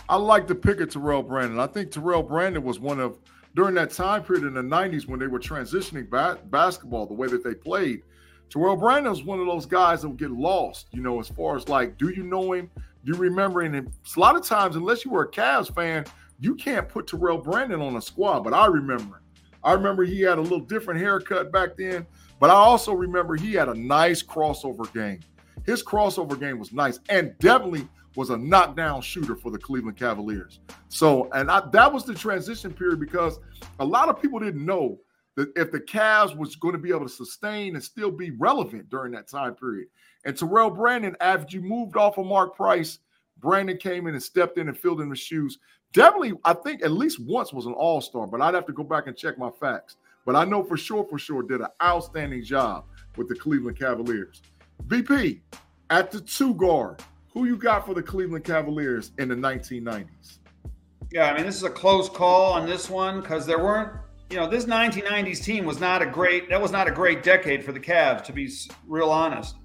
[0.09, 1.59] I like the pick of Terrell Brandon.
[1.59, 3.19] I think Terrell Brandon was one of
[3.55, 7.27] during that time period in the 90s when they were transitioning ba- basketball the way
[7.27, 8.01] that they played.
[8.49, 11.55] Terrell Brandon was one of those guys that would get lost, you know, as far
[11.55, 12.69] as like, do you know him?
[13.03, 13.75] Do you remember him?
[13.75, 16.05] A lot of times, unless you were a Cavs fan,
[16.39, 18.41] you can't put Terrell Brandon on a squad.
[18.41, 19.23] But I remember him.
[19.63, 22.05] I remember he had a little different haircut back then,
[22.39, 25.19] but I also remember he had a nice crossover game.
[25.65, 30.59] His crossover game was nice and definitely was a knockdown shooter for the Cleveland Cavaliers.
[30.89, 33.39] So, and I, that was the transition period because
[33.79, 34.99] a lot of people didn't know
[35.35, 38.89] that if the Cavs was going to be able to sustain and still be relevant
[38.89, 39.87] during that time period.
[40.23, 42.99] And Terrell Brandon, after you moved off of Mark Price,
[43.39, 45.59] Brandon came in and stepped in and filled in the shoes.
[45.91, 48.83] Definitely, I think at least once was an all star, but I'd have to go
[48.83, 49.97] back and check my facts.
[50.25, 52.85] But I know for sure, for sure, did an outstanding job
[53.15, 54.41] with the Cleveland Cavaliers.
[54.87, 55.39] BP,
[55.89, 60.39] at the two guard, who you got for the Cleveland Cavaliers in the 1990s?
[61.11, 63.93] Yeah, I mean, this is a close call on this one because there weren't,
[64.31, 67.63] you know, this 1990s team was not a great, that was not a great decade
[67.63, 68.49] for the Cavs, to be
[68.87, 69.55] real honest.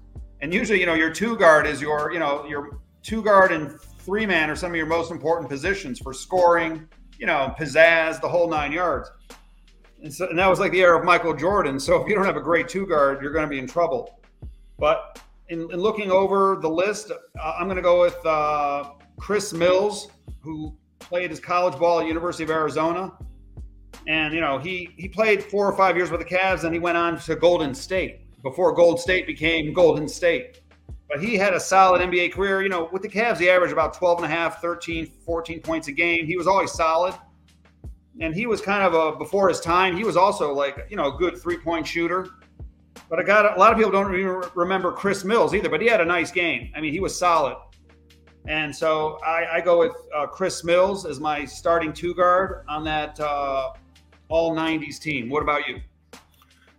[0.41, 3.79] And usually, you know, your two guard is your, you know, your two guard and
[3.81, 8.27] three man are some of your most important positions for scoring, you know, pizzazz, the
[8.27, 9.11] whole nine yards.
[10.01, 11.79] And, so, and that was like the era of Michael Jordan.
[11.79, 14.19] So if you don't have a great two guard, you're going to be in trouble.
[14.79, 19.53] But in, in looking over the list, uh, I'm going to go with uh, Chris
[19.53, 20.09] Mills,
[20.41, 23.11] who played his college ball at University of Arizona.
[24.07, 26.79] And, you know, he, he played four or five years with the Cavs, and he
[26.79, 30.61] went on to Golden State before Gold State became Golden State.
[31.07, 32.63] But he had a solid NBA career.
[32.63, 35.89] You know, with the Cavs, he averaged about 12 and a half, 13, 14 points
[35.89, 36.25] a game.
[36.25, 37.13] He was always solid.
[38.19, 41.15] And he was kind of a, before his time, he was also like, you know,
[41.15, 42.27] a good three point shooter.
[43.09, 45.87] But I got a lot of people don't even remember Chris Mills either, but he
[45.87, 46.71] had a nice game.
[46.75, 47.57] I mean, he was solid.
[48.47, 52.83] And so I, I go with uh, Chris Mills as my starting two guard on
[52.85, 53.73] that uh,
[54.29, 55.29] all 90s team.
[55.29, 55.79] What about you?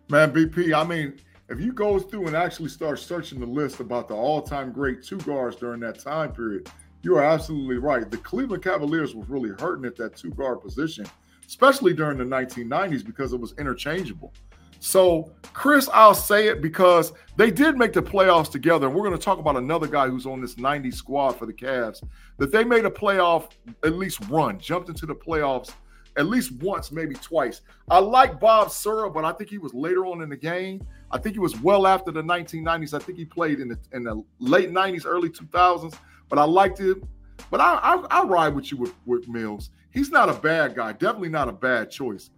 [0.09, 4.09] Man, BP, I mean, if you go through and actually start searching the list about
[4.09, 6.69] the all time great two guards during that time period,
[7.03, 8.11] you are absolutely right.
[8.11, 11.07] The Cleveland Cavaliers was really hurting at that two guard position,
[11.53, 14.33] especially during the 1990s because it was interchangeable.
[14.81, 18.87] So, Chris, I'll say it because they did make the playoffs together.
[18.87, 21.53] And we're going to talk about another guy who's on this 90s squad for the
[21.53, 22.03] Cavs
[22.39, 23.51] that they made a playoff
[23.85, 25.75] at least run, jumped into the playoffs
[26.17, 27.61] at least once, maybe twice.
[27.91, 30.83] I like Bob Sura, but I think he was later on in the game.
[31.11, 32.95] I think he was well after the 1990s.
[32.95, 35.95] I think he played in the in the late 90s, early 2000s.
[36.31, 37.07] But I liked him.
[37.51, 39.69] But I I, I ride with you with, with Mills.
[39.93, 40.93] He's not a bad guy.
[40.93, 42.31] Definitely not a bad choice.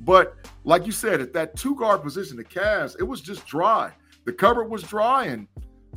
[0.00, 3.92] But like you said, at that two guard position, the Cavs, it was just dry.
[4.24, 5.46] The cupboard was dry, and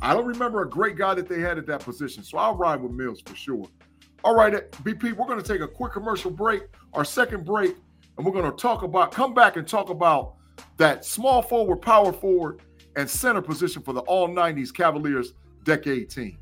[0.02, 2.22] I don't remember a great guy that they had at that position.
[2.22, 3.66] So I'll ride with Mills for sure.
[4.24, 6.62] All right, uh, BP, we're going to take a quick commercial break,
[6.94, 7.76] our second break,
[8.16, 10.34] and we're going to talk about, come back and talk about
[10.76, 12.62] that small forward, power forward,
[12.96, 16.38] and center position for the all 90s Cavaliers decade team.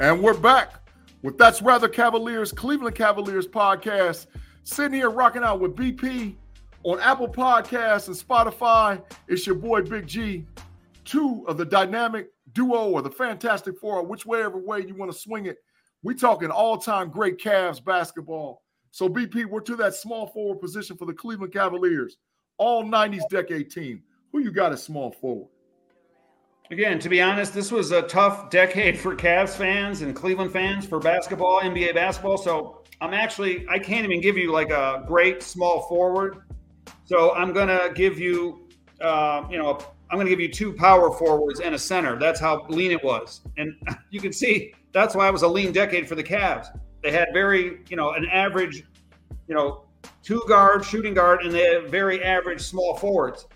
[0.00, 0.74] And we're back
[1.22, 4.26] with That's Rather Cavaliers, Cleveland Cavaliers podcast.
[4.62, 6.36] Sitting here rocking out with BP
[6.84, 9.02] on Apple Podcasts and Spotify.
[9.26, 10.46] It's your boy Big G.
[11.04, 15.46] Two of the dynamic duo or the fantastic four, whichever way you want to swing
[15.46, 15.56] it.
[16.04, 18.62] We talking all-time great Cavs basketball.
[18.92, 22.18] So BP, we're to that small forward position for the Cleveland Cavaliers,
[22.56, 24.04] all 90s decade team.
[24.30, 25.48] Who you got as small forward?
[26.70, 30.84] Again, to be honest, this was a tough decade for Cavs fans and Cleveland fans
[30.84, 32.36] for basketball, NBA basketball.
[32.36, 36.42] So I'm actually, I can't even give you like a great small forward.
[37.04, 38.68] So I'm going to give you,
[39.00, 39.78] uh, you know,
[40.10, 42.18] I'm going to give you two power forwards and a center.
[42.18, 43.40] That's how lean it was.
[43.56, 43.74] And
[44.10, 46.66] you can see that's why it was a lean decade for the Cavs.
[47.02, 48.84] They had very, you know, an average,
[49.46, 49.86] you know,
[50.22, 53.46] two guard, shooting guard, and they had very average small forwards.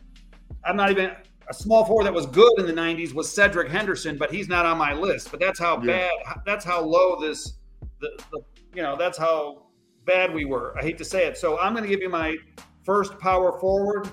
[0.65, 1.11] I'm not even,
[1.53, 4.65] a small forward that was good in the 90s was Cedric Henderson, but he's not
[4.65, 5.31] on my list.
[5.31, 6.09] But that's how yeah.
[6.09, 7.59] bad, that's how low this,
[8.01, 8.41] the, the,
[8.75, 9.67] you know, that's how
[10.07, 10.75] bad we were.
[10.79, 11.37] I hate to say it.
[11.37, 12.37] So I'm going to give you my
[12.85, 14.09] first power forward.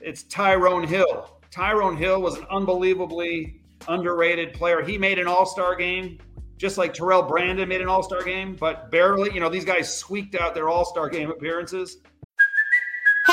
[0.00, 1.38] It's Tyrone Hill.
[1.52, 4.82] Tyrone Hill was an unbelievably underrated player.
[4.82, 6.18] He made an all star game,
[6.56, 9.32] just like Terrell Brandon made an all star game, but barely.
[9.32, 11.98] You know, these guys squeaked out their all star game appearances.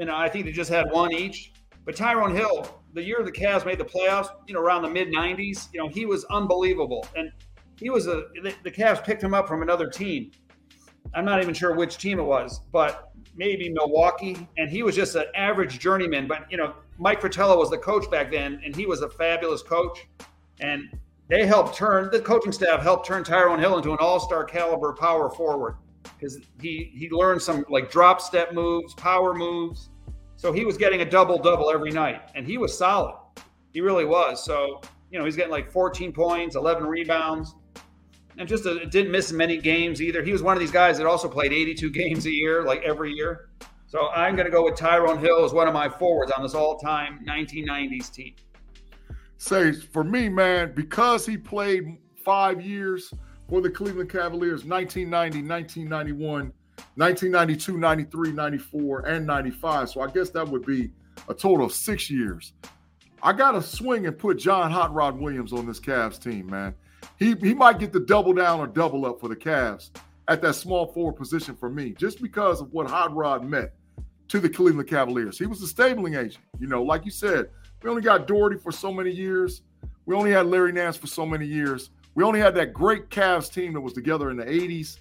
[0.00, 1.52] you know, I think they just had one each.
[1.84, 5.08] But Tyrone Hill, the year the Cavs made the playoffs, you know, around the mid
[5.08, 7.06] 90s, you know, he was unbelievable.
[7.14, 7.30] And
[7.78, 10.30] he was a, the, the Cavs picked him up from another team.
[11.14, 14.48] I'm not even sure which team it was, but maybe Milwaukee.
[14.56, 16.26] And he was just an average journeyman.
[16.26, 19.62] But, you know, Mike Fratello was the coach back then, and he was a fabulous
[19.62, 20.06] coach.
[20.60, 24.44] And they helped turn, the coaching staff helped turn Tyrone Hill into an all star
[24.44, 29.89] caliber power forward because he he learned some like drop step moves, power moves.
[30.40, 33.14] So he was getting a double double every night, and he was solid.
[33.74, 34.42] He really was.
[34.42, 37.54] So you know he's getting like 14 points, 11 rebounds,
[38.38, 40.22] and just a, didn't miss many games either.
[40.22, 43.12] He was one of these guys that also played 82 games a year, like every
[43.12, 43.50] year.
[43.86, 46.54] So I'm going to go with Tyrone Hill as one of my forwards on this
[46.54, 48.34] all-time 1990s team.
[49.36, 53.12] Say for me, man, because he played five years
[53.46, 56.50] for the Cleveland Cavaliers 1990, 1991,
[56.96, 59.90] 1992, 93, 94, and 95.
[59.90, 60.90] So I guess that would be
[61.28, 62.52] a total of six years.
[63.22, 66.74] I got to swing and put John Hot Rod Williams on this Cavs team, man.
[67.18, 69.90] He, he might get the double down or double up for the Cavs
[70.28, 73.70] at that small forward position for me, just because of what Hot Rod meant
[74.28, 75.38] to the Cleveland Cavaliers.
[75.38, 76.44] He was a stabling agent.
[76.58, 77.50] You know, like you said,
[77.82, 79.62] we only got Daugherty for so many years.
[80.06, 81.90] We only had Larry Nance for so many years.
[82.14, 84.98] We only had that great Cavs team that was together in the 80s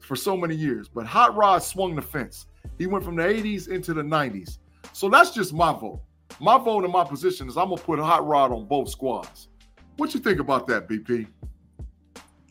[0.00, 0.88] for so many years.
[0.88, 2.46] But Hot Rod swung the fence.
[2.78, 4.58] He went from the 80s into the 90s.
[4.92, 6.00] So that's just my vote.
[6.40, 9.48] My vote and my position is I'm gonna put Hot Rod on both squads.
[9.96, 11.26] What you think about that, BP?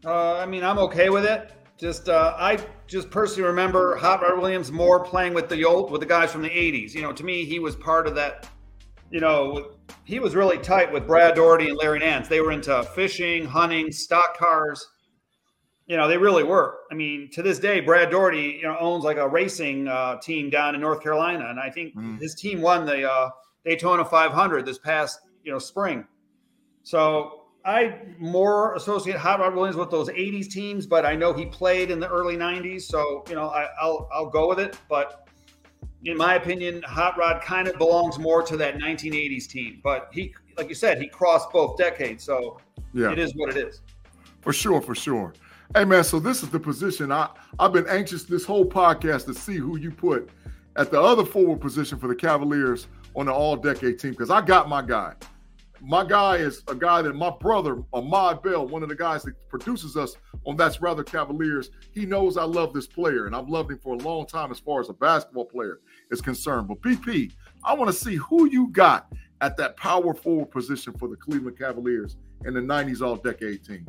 [0.05, 1.51] Uh, I mean, I'm okay with it.
[1.77, 6.01] Just uh, I just personally remember Hot Rod Williams more playing with the old with
[6.01, 6.93] the guys from the 80s.
[6.93, 8.47] You know, to me, he was part of that.
[9.11, 9.71] You know,
[10.03, 12.27] he was really tight with Brad Daugherty and Larry Nance.
[12.27, 14.85] They were into fishing, hunting, stock cars.
[15.89, 16.77] You know, they really were.
[16.91, 20.49] I mean, to this day, Brad Daugherty, you know, owns like a racing uh, team
[20.49, 22.21] down in North Carolina, and I think mm.
[22.21, 23.31] his team won the uh,
[23.65, 26.05] Daytona 500 this past you know spring.
[26.83, 31.45] So I more associate Hot Rod Williams with those 80s teams, but I know he
[31.45, 34.77] played in the early 90s, so you know I, I'll I'll go with it.
[34.87, 35.27] But
[36.05, 39.81] in my opinion, Hot Rod kind of belongs more to that 1980s team.
[39.83, 42.59] But he, like you said, he crossed both decades, so
[42.93, 43.11] yeah.
[43.11, 43.81] it is what it is.
[44.41, 45.33] For sure, for sure.
[45.75, 49.35] Hey man, so this is the position I I've been anxious this whole podcast to
[49.35, 50.27] see who you put
[50.75, 54.41] at the other forward position for the Cavaliers on the all decade team because I
[54.41, 55.13] got my guy.
[55.79, 59.35] My guy is a guy that my brother, Ahmad Bell, one of the guys that
[59.47, 63.69] produces us on That's Rather Cavaliers, he knows I love this player and I've loved
[63.69, 66.67] him for a long time as far as a basketball player is concerned.
[66.67, 67.31] But BP,
[67.63, 71.59] I want to see who you got at that power forward position for the Cleveland
[71.59, 73.85] Cavaliers in the 90s all decade team.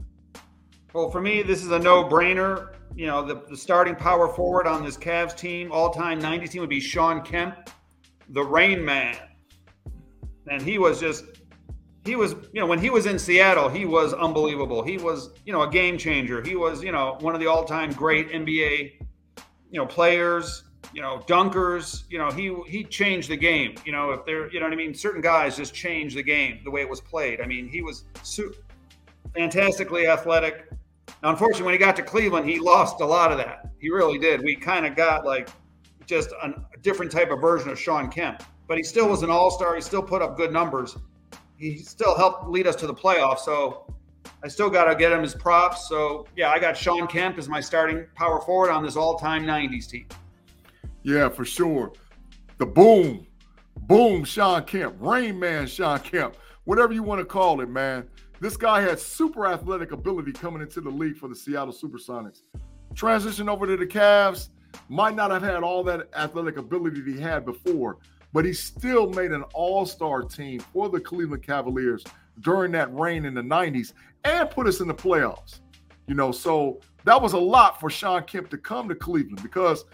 [0.93, 2.75] Well, for me, this is a no brainer.
[2.97, 6.61] You know, the, the starting power forward on this Cavs team, all time 90s team,
[6.61, 7.71] would be Shawn Kemp,
[8.31, 9.17] the Rain Man.
[10.51, 11.25] And he was just,
[12.05, 14.83] he was, you know, when he was in Seattle, he was unbelievable.
[14.83, 16.43] He was, you know, a game changer.
[16.43, 18.95] He was, you know, one of the all time great NBA,
[19.71, 22.03] you know, players, you know, dunkers.
[22.11, 23.77] You know, he he changed the game.
[23.85, 24.93] You know, if they're, you know what I mean?
[24.93, 27.41] Certain guys just changed the game, the way it was played.
[27.41, 28.07] I mean, he was
[29.35, 30.67] fantastically athletic
[31.23, 33.71] now, unfortunately, when he got to Cleveland, he lost a lot of that.
[33.79, 34.43] He really did.
[34.43, 35.49] We kind of got like
[36.07, 36.53] just a
[36.83, 39.75] different type of version of Shawn Kemp, but he still was an all star.
[39.75, 40.97] He still put up good numbers.
[41.57, 43.41] He still helped lead us to the playoffs.
[43.41, 43.93] So
[44.43, 45.89] I still got to get him his props.
[45.89, 49.45] So yeah, I got Shawn Kemp as my starting power forward on this all time
[49.45, 50.07] 90s team.
[51.03, 51.93] Yeah, for sure.
[52.59, 53.27] The boom,
[53.77, 58.09] boom, Shawn Kemp, Rain Man, Shawn Kemp, whatever you want to call it, man.
[58.41, 62.41] This guy had super athletic ability coming into the league for the Seattle Supersonics.
[62.95, 64.49] Transition over to the Cavs,
[64.89, 67.99] might not have had all that athletic ability that he had before,
[68.33, 72.03] but he still made an all-star team for the Cleveland Cavaliers
[72.41, 73.93] during that reign in the 90s
[74.25, 75.61] and put us in the playoffs.
[76.07, 79.85] You know, so that was a lot for Shawn Kemp to come to Cleveland because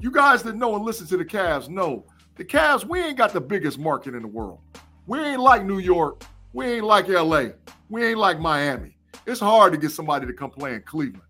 [0.00, 3.32] you guys that know and listen to the Cavs know the Cavs, we ain't got
[3.32, 4.60] the biggest market in the world.
[5.06, 6.24] We ain't like New York.
[6.54, 7.46] We ain't like LA.
[7.88, 8.96] We ain't like Miami.
[9.26, 11.22] It's hard to get somebody to come play in Cleveland.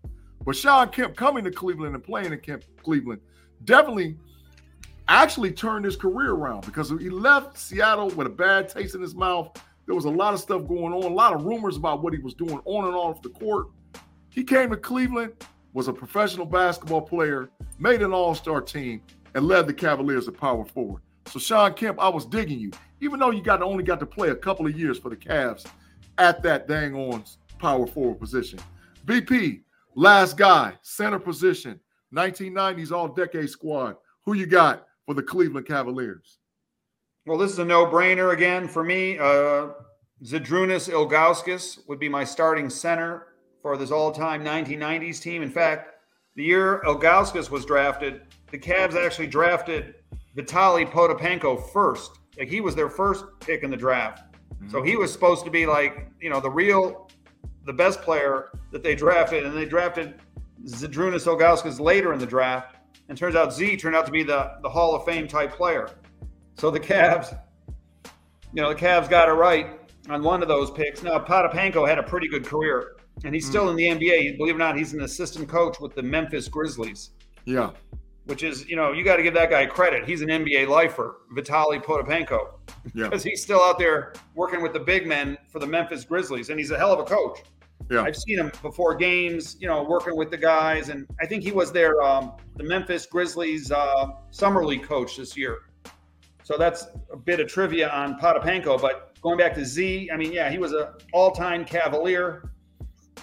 [0.45, 3.21] But Shawn Kemp coming to Cleveland and playing in Kemp, Cleveland
[3.63, 4.17] definitely
[5.07, 9.15] actually turned his career around because he left Seattle with a bad taste in his
[9.15, 9.57] mouth.
[9.85, 12.19] There was a lot of stuff going on, a lot of rumors about what he
[12.19, 13.67] was doing on and off the court.
[14.29, 15.33] He came to Cleveland,
[15.73, 17.49] was a professional basketball player,
[17.79, 19.01] made an all-star team,
[19.35, 21.01] and led the Cavaliers to power forward.
[21.27, 22.71] So Shawn Kemp, I was digging you
[23.03, 25.65] even though you got only got to play a couple of years for the Cavs
[26.17, 27.23] at that dang on
[27.59, 28.59] power forward position.
[29.05, 29.61] BP,
[29.95, 31.79] last guy, center position,
[32.15, 33.97] 1990s all decade squad.
[34.25, 36.39] Who you got for the Cleveland Cavaliers?
[37.25, 39.17] Well, this is a no brainer again for me.
[39.17, 39.69] Uh,
[40.23, 43.27] Zydrunas Ilgauskas would be my starting center
[43.61, 45.41] for this all time 1990s team.
[45.41, 45.89] In fact,
[46.37, 49.95] the year Ilgauskas was drafted, the Cavs actually drafted
[50.37, 54.23] Vitaly Potapenko first like he was their first pick in the draft.
[54.55, 54.69] Mm-hmm.
[54.69, 57.09] So he was supposed to be like, you know, the real,
[57.65, 59.45] the best player that they drafted.
[59.45, 60.15] And they drafted
[60.65, 62.75] Zydrunas Ilgauskas later in the draft.
[63.09, 65.89] And turns out Z turned out to be the, the Hall of Fame type player.
[66.55, 67.37] So the Cavs,
[68.53, 69.79] you know, the Cavs got it right
[70.09, 71.03] on one of those picks.
[71.03, 73.79] Now, Potapenko had a pretty good career, and he's still mm-hmm.
[73.79, 74.37] in the NBA.
[74.37, 77.11] Believe it or not, he's an assistant coach with the Memphis Grizzlies.
[77.45, 77.71] Yeah
[78.25, 80.05] which is, you know, you got to give that guy credit.
[80.05, 82.53] He's an NBA lifer, Vitaly Potapenko,
[82.93, 83.03] yeah.
[83.09, 86.59] because he's still out there working with the big men for the Memphis Grizzlies, and
[86.59, 87.39] he's a hell of a coach.
[87.91, 88.03] Yeah.
[88.03, 91.51] I've seen him before games, you know, working with the guys, and I think he
[91.51, 95.59] was their um, the Memphis Grizzlies uh, summer league coach this year.
[96.43, 98.81] So that's a bit of trivia on Potapenko.
[98.81, 102.51] But going back to Z, I mean, yeah, he was an all-time Cavalier,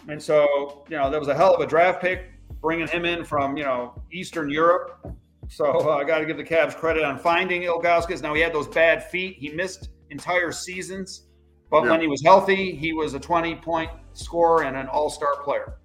[0.08, 2.30] and so you know that was a hell of a draft pick
[2.60, 5.14] bringing him in from you know Eastern Europe.
[5.48, 8.22] So uh, I got to give the Cavs credit on finding Ilgauskas.
[8.22, 11.26] Now he had those bad feet; he missed entire seasons,
[11.70, 11.90] but yeah.
[11.90, 15.76] when he was healthy, he was a 20 point scorer and an All Star player.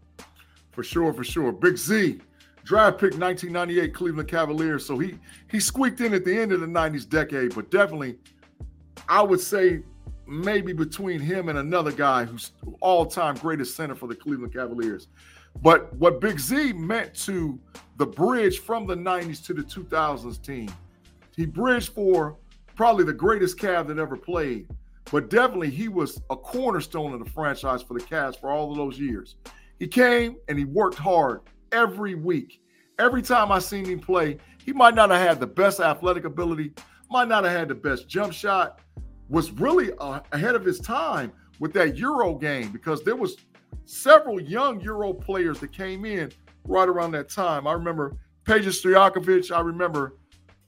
[0.71, 1.51] For sure, for sure.
[1.51, 2.19] Big Z,
[2.63, 4.85] draft pick 1998 Cleveland Cavaliers.
[4.85, 5.17] So he
[5.49, 8.17] he squeaked in at the end of the 90s decade, but definitely,
[9.07, 9.83] I would say
[10.27, 12.51] maybe between him and another guy who's
[12.81, 15.07] all time greatest center for the Cleveland Cavaliers.
[15.61, 17.59] But what Big Z meant to
[17.97, 20.69] the bridge from the 90s to the 2000s team,
[21.35, 22.37] he bridged for
[22.75, 24.67] probably the greatest Cav that ever played.
[25.11, 28.77] But definitely, he was a cornerstone of the franchise for the Cavs for all of
[28.77, 29.35] those years.
[29.79, 31.41] He came and he worked hard
[31.71, 32.61] every week.
[32.97, 36.73] Every time I seen him play, he might not have had the best athletic ability,
[37.11, 38.79] might not have had the best jump shot,
[39.29, 43.37] was really uh, ahead of his time with that Euro game because there was
[43.85, 46.31] several young Euro players that came in
[46.65, 47.67] right around that time.
[47.67, 48.15] I remember
[48.45, 49.55] Peja Stojakovic.
[49.55, 50.17] I remember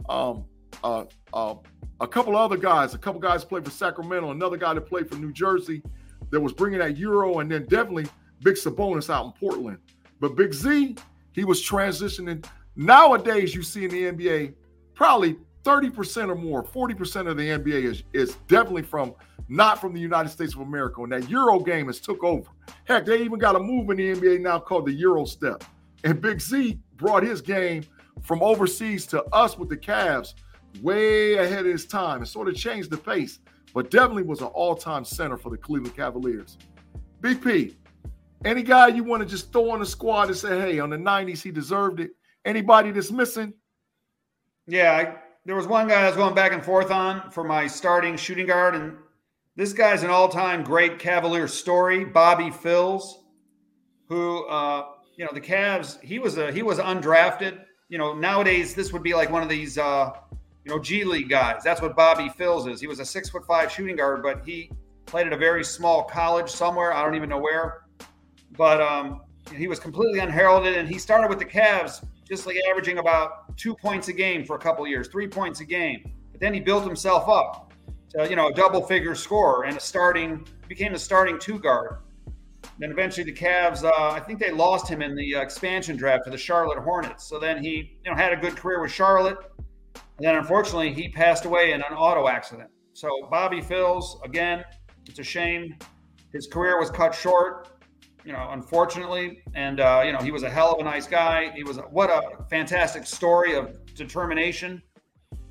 [0.09, 0.45] um,
[0.83, 1.55] uh, uh,
[1.99, 2.93] a couple other guys.
[2.93, 4.31] A couple guys played for Sacramento.
[4.31, 5.81] Another guy that played for New Jersey
[6.29, 8.07] that was bringing that Euro, and then definitely
[8.43, 9.77] Big Sabonis out in Portland.
[10.19, 10.95] But Big Z,
[11.31, 12.45] he was transitioning.
[12.75, 14.53] Nowadays, you see in the NBA
[14.93, 19.13] probably 30% or more, 40% of the NBA is, is definitely from
[19.49, 21.01] not from the United States of America.
[21.03, 22.49] And that Euro game has took over.
[22.85, 25.63] Heck, they even got a move in the NBA now called the Euro step.
[26.03, 27.83] And Big Z brought his game
[28.21, 30.33] from overseas to us with the Cavs
[30.81, 33.39] way ahead of his time and sort of changed the pace,
[33.73, 36.57] but definitely was an all-time center for the Cleveland Cavaliers.
[37.21, 37.75] BP,
[38.45, 40.97] any guy you want to just throw on the squad and say, hey, on the
[40.97, 42.11] 90s, he deserved it?
[42.45, 43.53] Anybody that's missing?
[44.67, 47.67] Yeah, I, there was one guy I was going back and forth on for my
[47.67, 48.97] starting shooting guard, and
[49.57, 53.23] this guy's an all-time great Cavalier story, Bobby Phills,
[54.07, 54.85] who uh,
[55.17, 55.99] you know the Cavs.
[56.01, 57.63] He was a he was undrafted.
[57.89, 60.11] You know nowadays this would be like one of these uh,
[60.63, 61.63] you know G League guys.
[61.63, 62.79] That's what Bobby Phills is.
[62.79, 64.71] He was a six foot five shooting guard, but he
[65.07, 66.93] played at a very small college somewhere.
[66.93, 67.85] I don't even know where,
[68.55, 69.21] but um,
[69.55, 73.73] he was completely unheralded, and he started with the Cavs just like averaging about two
[73.73, 76.11] points a game for a couple years, three points a game.
[76.31, 77.66] But then he built himself up
[78.09, 81.99] to, you know, a double figure scorer and a starting, became a starting two guard.
[82.79, 86.25] Then eventually the Cavs, uh, I think they lost him in the uh, expansion draft
[86.25, 87.23] to the Charlotte Hornets.
[87.23, 89.37] So then he, you know, had a good career with Charlotte.
[89.95, 92.69] And then unfortunately he passed away in an auto accident.
[92.93, 94.63] So Bobby Phills, again,
[95.07, 95.75] it's a shame.
[96.31, 97.77] His career was cut short
[98.27, 99.41] you know, unfortunately.
[99.55, 101.49] And uh, you know, he was a hell of a nice guy.
[101.55, 104.83] He was a, what a fantastic story of determination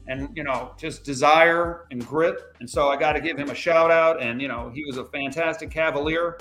[0.09, 2.37] and you know, just desire and grit.
[2.61, 4.23] And so I got to give him a shout out.
[4.23, 6.39] And you know, he was a fantastic Cavalier,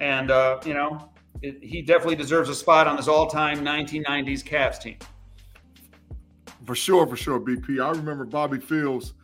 [0.00, 1.10] and uh, you know,
[1.42, 4.96] it, he definitely deserves a spot on this all-time 1990s Cavs team.
[6.64, 7.84] For sure, for sure, BP.
[7.84, 9.14] I remember Bobby Phills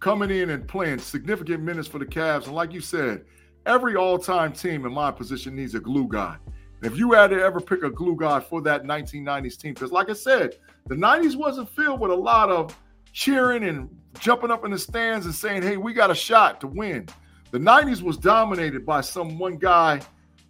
[0.00, 3.24] coming in and playing significant minutes for the Cavs, and like you said
[3.66, 6.36] every all-time team in my position needs a glue guy.
[6.82, 10.10] If you had to ever pick a glue guy for that 1990s team, because like
[10.10, 12.76] I said, the 90s wasn't filled with a lot of
[13.14, 13.88] cheering and
[14.18, 17.08] jumping up in the stands and saying, "Hey, we got a shot to win."
[17.52, 20.02] The 90s was dominated by some one guy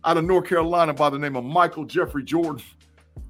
[0.05, 2.65] out of North Carolina by the name of Michael Jeffrey Jordan.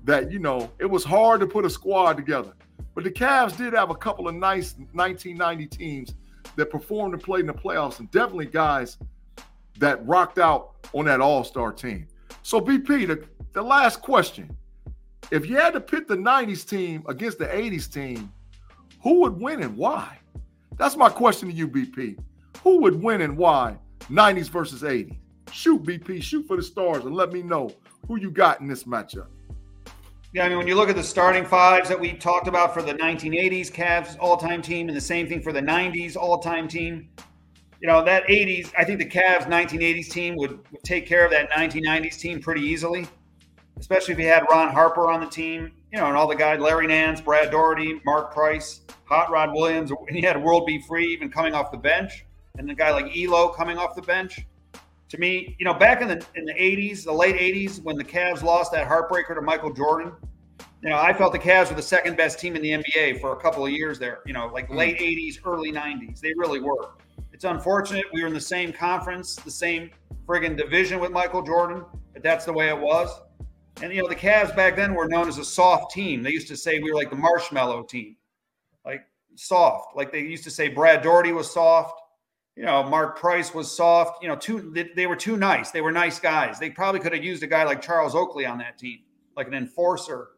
[0.05, 2.55] That you know, it was hard to put a squad together.
[2.95, 6.15] But the Cavs did have a couple of nice 1990 teams
[6.57, 8.97] that performed and played in the playoffs, and definitely guys
[9.79, 12.07] that rocked out on that All Star team.
[12.43, 14.57] So, BP, the, the last question
[15.31, 18.33] if you had to pit the 90s team against the 80s team,
[19.05, 20.19] who would win and why?
[20.79, 22.19] That's my question to you, BP.
[22.63, 23.77] Who would win and why?
[24.11, 25.19] 90s versus 80s.
[25.53, 27.71] Shoot, BP, shoot for the stars and let me know
[28.09, 29.27] who you got in this matchup.
[30.33, 32.83] Yeah, I mean, when you look at the starting fives that we talked about for
[32.83, 36.67] the 1980s Cavs all time team and the same thing for the 90s all time
[36.67, 37.09] team,
[37.81, 41.31] you know, that 80s, I think the Cavs 1980s team would, would take care of
[41.31, 43.07] that 1990s team pretty easily,
[43.79, 46.59] especially if you had Ron Harper on the team, you know, and all the guys,
[46.59, 50.83] Larry Nance, Brad Daugherty, Mark Price, Hot Rod Williams, and you had World B.
[50.89, 52.27] Free even coming off the bench,
[52.59, 54.45] and the guy like Ehlo coming off the bench.
[55.11, 58.03] To me, you know, back in the in the 80s, the late 80s, when the
[58.03, 60.11] Cavs lost that heartbreaker to Michael Jordan,
[60.83, 63.33] you know, I felt the Cavs were the second best team in the NBA for
[63.33, 64.19] a couple of years there.
[64.27, 64.77] You know, like hmm.
[64.77, 66.19] late 80s, early 90s.
[66.19, 66.91] They really were.
[67.33, 69.91] It's unfortunate we were in the same conference, the same
[70.27, 73.11] friggin' division with Michael Jordan, but that's the way it was.
[73.83, 76.23] And you know, the Cavs back then were known as a soft team.
[76.23, 78.17] They used to say we were like the marshmallow team,
[78.85, 79.03] like
[79.35, 79.97] soft.
[79.97, 82.01] Like they used to say Brad Daugherty was soft.
[82.57, 84.23] You know, Mark Price was soft.
[84.23, 85.73] You know, too they, they were too nice.
[85.73, 86.59] They were nice guys.
[86.59, 89.01] They probably could have used a guy like Charles Oakley on that team,
[89.37, 90.29] like an enforcer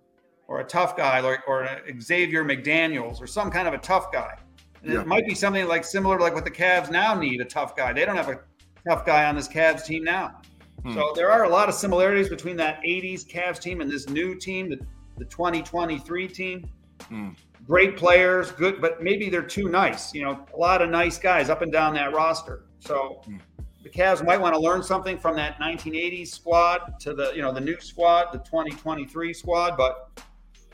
[0.48, 1.68] or a tough guy, like or
[2.00, 4.38] Xavier McDaniels or some kind of a tough guy.
[4.82, 5.00] Yeah.
[5.00, 7.76] It might be something like similar to like what the Cavs now need a tough
[7.76, 7.92] guy.
[7.92, 8.40] They don't have a
[8.88, 10.40] tough guy on this Cavs team now.
[10.82, 10.94] Hmm.
[10.94, 14.34] So there are a lot of similarities between that 80s Cavs team and this new
[14.34, 14.78] team, the,
[15.18, 16.68] the 2023 team.
[17.08, 17.30] Hmm.
[17.66, 20.14] Great players, good, but maybe they're too nice.
[20.14, 22.64] You know, a lot of nice guys up and down that roster.
[22.78, 23.38] So hmm.
[23.82, 27.52] the Cavs might want to learn something from that 1980s squad to the, you know,
[27.52, 29.76] the new squad, the 2023 squad.
[29.76, 30.20] But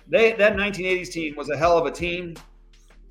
[0.09, 2.37] they that 1980s team was a hell of a team.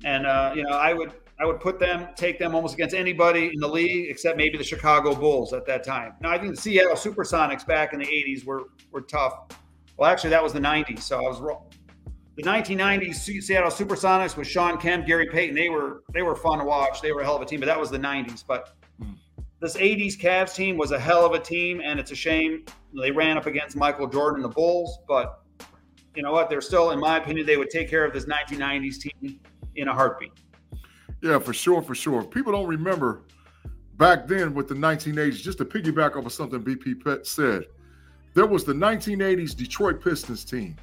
[0.04, 1.12] And uh, you know, I would
[1.42, 4.62] I would put them, take them almost against anybody in the league except maybe the
[4.62, 6.12] Chicago Bulls at that time.
[6.20, 9.48] Now I think the Seattle SuperSonics back in the '80s were were tough.
[9.96, 11.68] Well, actually, that was the '90s, so I was wrong.
[12.36, 16.64] The 1990s Seattle SuperSonics with Shawn Kemp, Gary Payton, they were they were fun to
[16.64, 17.02] watch.
[17.02, 18.44] They were a hell of a team, but that was the '90s.
[18.46, 19.14] But hmm.
[19.60, 22.64] this 80s Cavs team was a hell of a team, and it's a shame
[22.94, 25.00] they ran up against Michael Jordan and the Bulls.
[25.08, 25.40] But
[26.14, 26.48] you know what?
[26.48, 29.40] They're still, in my opinion, they would take care of this 1990s team
[29.74, 30.32] in a heartbeat.
[31.22, 32.24] Yeah, for sure, for sure.
[32.24, 33.22] People don't remember
[33.96, 37.66] back then with the 1980s, just to piggyback off of something BP Pet said,
[38.34, 40.74] there was the 1980s Detroit Pistons team.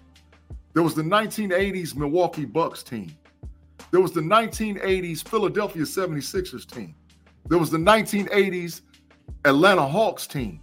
[0.73, 3.13] There was the 1980s Milwaukee Bucks team.
[3.91, 6.95] There was the 1980s Philadelphia 76ers team.
[7.47, 8.81] There was the 1980s
[9.43, 10.61] Atlanta Hawks team.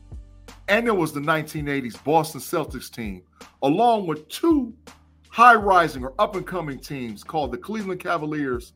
[0.68, 3.22] And there was the 1980s Boston Celtics team,
[3.62, 4.72] along with two
[5.28, 8.72] high rising or up and coming teams called the Cleveland Cavaliers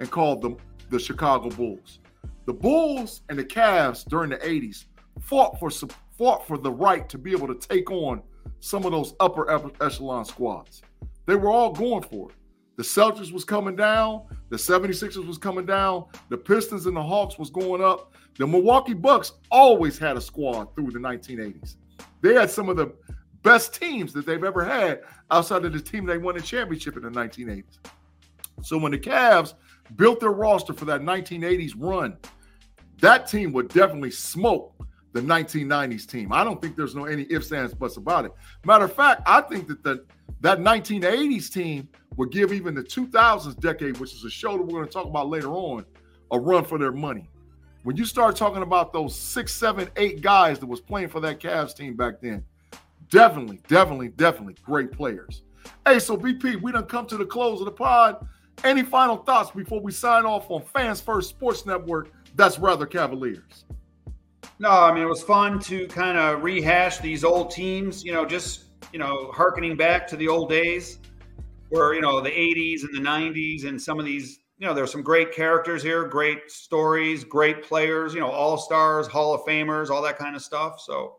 [0.00, 0.56] and called them
[0.90, 2.00] the Chicago Bulls.
[2.46, 4.84] The Bulls and the Cavs during the 80s
[5.20, 5.70] fought for
[6.16, 8.22] fought for the right to be able to take on
[8.60, 10.82] some of those upper echelon squads.
[11.26, 12.36] They were all going for it.
[12.76, 17.38] The Celtics was coming down, the 76ers was coming down, the Pistons and the Hawks
[17.38, 18.14] was going up.
[18.36, 21.76] The Milwaukee Bucks always had a squad through the 1980s.
[22.20, 22.92] They had some of the
[23.42, 27.04] best teams that they've ever had outside of the team they won the championship in
[27.04, 27.78] the 1980s.
[28.62, 29.54] So when the Cavs
[29.96, 32.16] built their roster for that 1980s run,
[33.00, 34.74] that team would definitely smoke
[35.12, 36.32] the 1990s team.
[36.32, 38.32] I don't think there's no any ifs, ands, buts about it.
[38.64, 40.04] Matter of fact, I think that the
[40.40, 44.74] that 1980s team would give even the 2000s decade, which is a show that we're
[44.74, 45.84] going to talk about later on,
[46.32, 47.30] a run for their money.
[47.82, 51.40] When you start talking about those six, seven, eight guys that was playing for that
[51.40, 52.44] Cavs team back then,
[53.10, 55.42] definitely, definitely, definitely great players.
[55.86, 58.26] Hey, so BP, we done come to the close of the pod.
[58.62, 62.10] Any final thoughts before we sign off on Fans First Sports Network?
[62.36, 63.64] That's rather Cavaliers.
[64.58, 68.04] No, I mean it was fun to kind of rehash these old teams.
[68.04, 71.00] You know, just you know, harkening back to the old days
[71.74, 74.92] where you know the 80s and the 90s and some of these you know there's
[74.92, 79.90] some great characters here great stories great players you know all stars hall of famers
[79.90, 81.16] all that kind of stuff so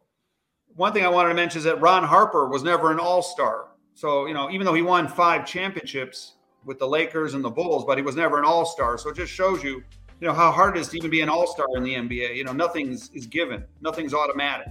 [0.76, 4.28] one thing i wanted to mention is that ron harper was never an all-star so
[4.28, 6.35] you know even though he won five championships
[6.66, 9.32] with the lakers and the bulls but he was never an all-star so it just
[9.32, 9.84] shows you
[10.20, 12.44] you know how hard it is to even be an all-star in the nba you
[12.44, 14.68] know nothing's is given nothing's automatic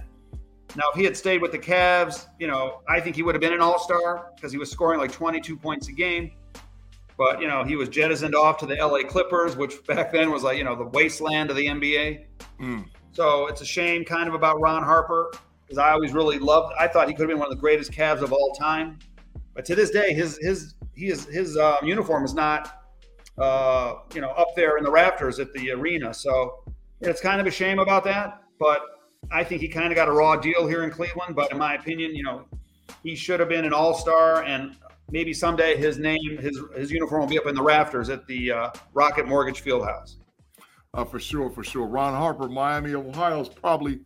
[0.75, 3.41] now, if he had stayed with the Cavs, you know, I think he would have
[3.41, 6.31] been an all star because he was scoring like 22 points a game.
[7.17, 10.43] But, you know, he was jettisoned off to the LA Clippers, which back then was
[10.43, 12.25] like, you know, the wasteland of the NBA.
[12.59, 12.85] Mm.
[13.13, 15.31] So it's a shame kind of about Ron Harper
[15.65, 17.91] because I always really loved, I thought he could have been one of the greatest
[17.91, 18.99] Cavs of all time.
[19.53, 22.83] But to this day, his, his, he is, his um, uniform is not,
[23.37, 26.13] uh, you know, up there in the rafters at the arena.
[26.13, 26.63] So
[27.01, 28.41] it's kind of a shame about that.
[28.59, 28.81] But
[29.31, 31.75] I think he kind of got a raw deal here in Cleveland, but in my
[31.75, 32.45] opinion, you know,
[33.03, 34.75] he should have been an all star, and
[35.11, 38.51] maybe someday his name, his his uniform will be up in the rafters at the
[38.51, 40.15] uh, Rocket Mortgage Fieldhouse.
[40.93, 41.87] Uh, for sure, for sure.
[41.87, 43.99] Ron Harper, Miami of Ohio, is probably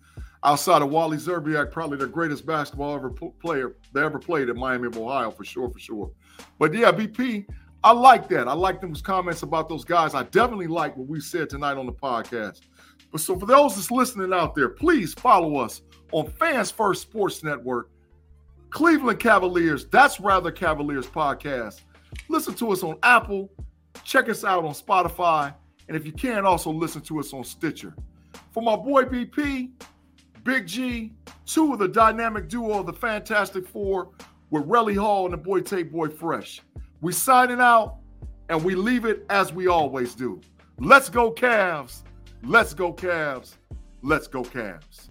[0.44, 4.88] outside of Wally Szczerbiak, probably the greatest basketball ever player they ever played at Miami
[4.88, 6.12] of Ohio, for sure, for sure.
[6.58, 7.46] But yeah, BP,
[7.84, 8.48] I like that.
[8.48, 10.14] I like those comments about those guys.
[10.14, 12.62] I definitely like what we said tonight on the podcast.
[13.12, 15.82] But so for those that's listening out there, please follow us
[16.12, 17.90] on Fans First Sports Network,
[18.70, 21.82] Cleveland Cavaliers, that's rather Cavaliers podcast.
[22.28, 23.50] Listen to us on Apple,
[24.04, 25.54] check us out on Spotify,
[25.88, 27.96] and if you can, also listen to us on Stitcher.
[28.52, 29.72] For my boy BP,
[30.44, 31.14] Big G,
[31.46, 34.10] two of the dynamic duo of the Fantastic Four
[34.50, 36.62] with Relly Hall and the boy Tate Boy Fresh.
[37.02, 37.98] We signing out
[38.50, 40.42] and we leave it as we always do.
[40.80, 42.04] Let's go, Cavs.
[42.44, 43.56] Let's go, Cavs.
[44.02, 45.10] Let's go, Cavs.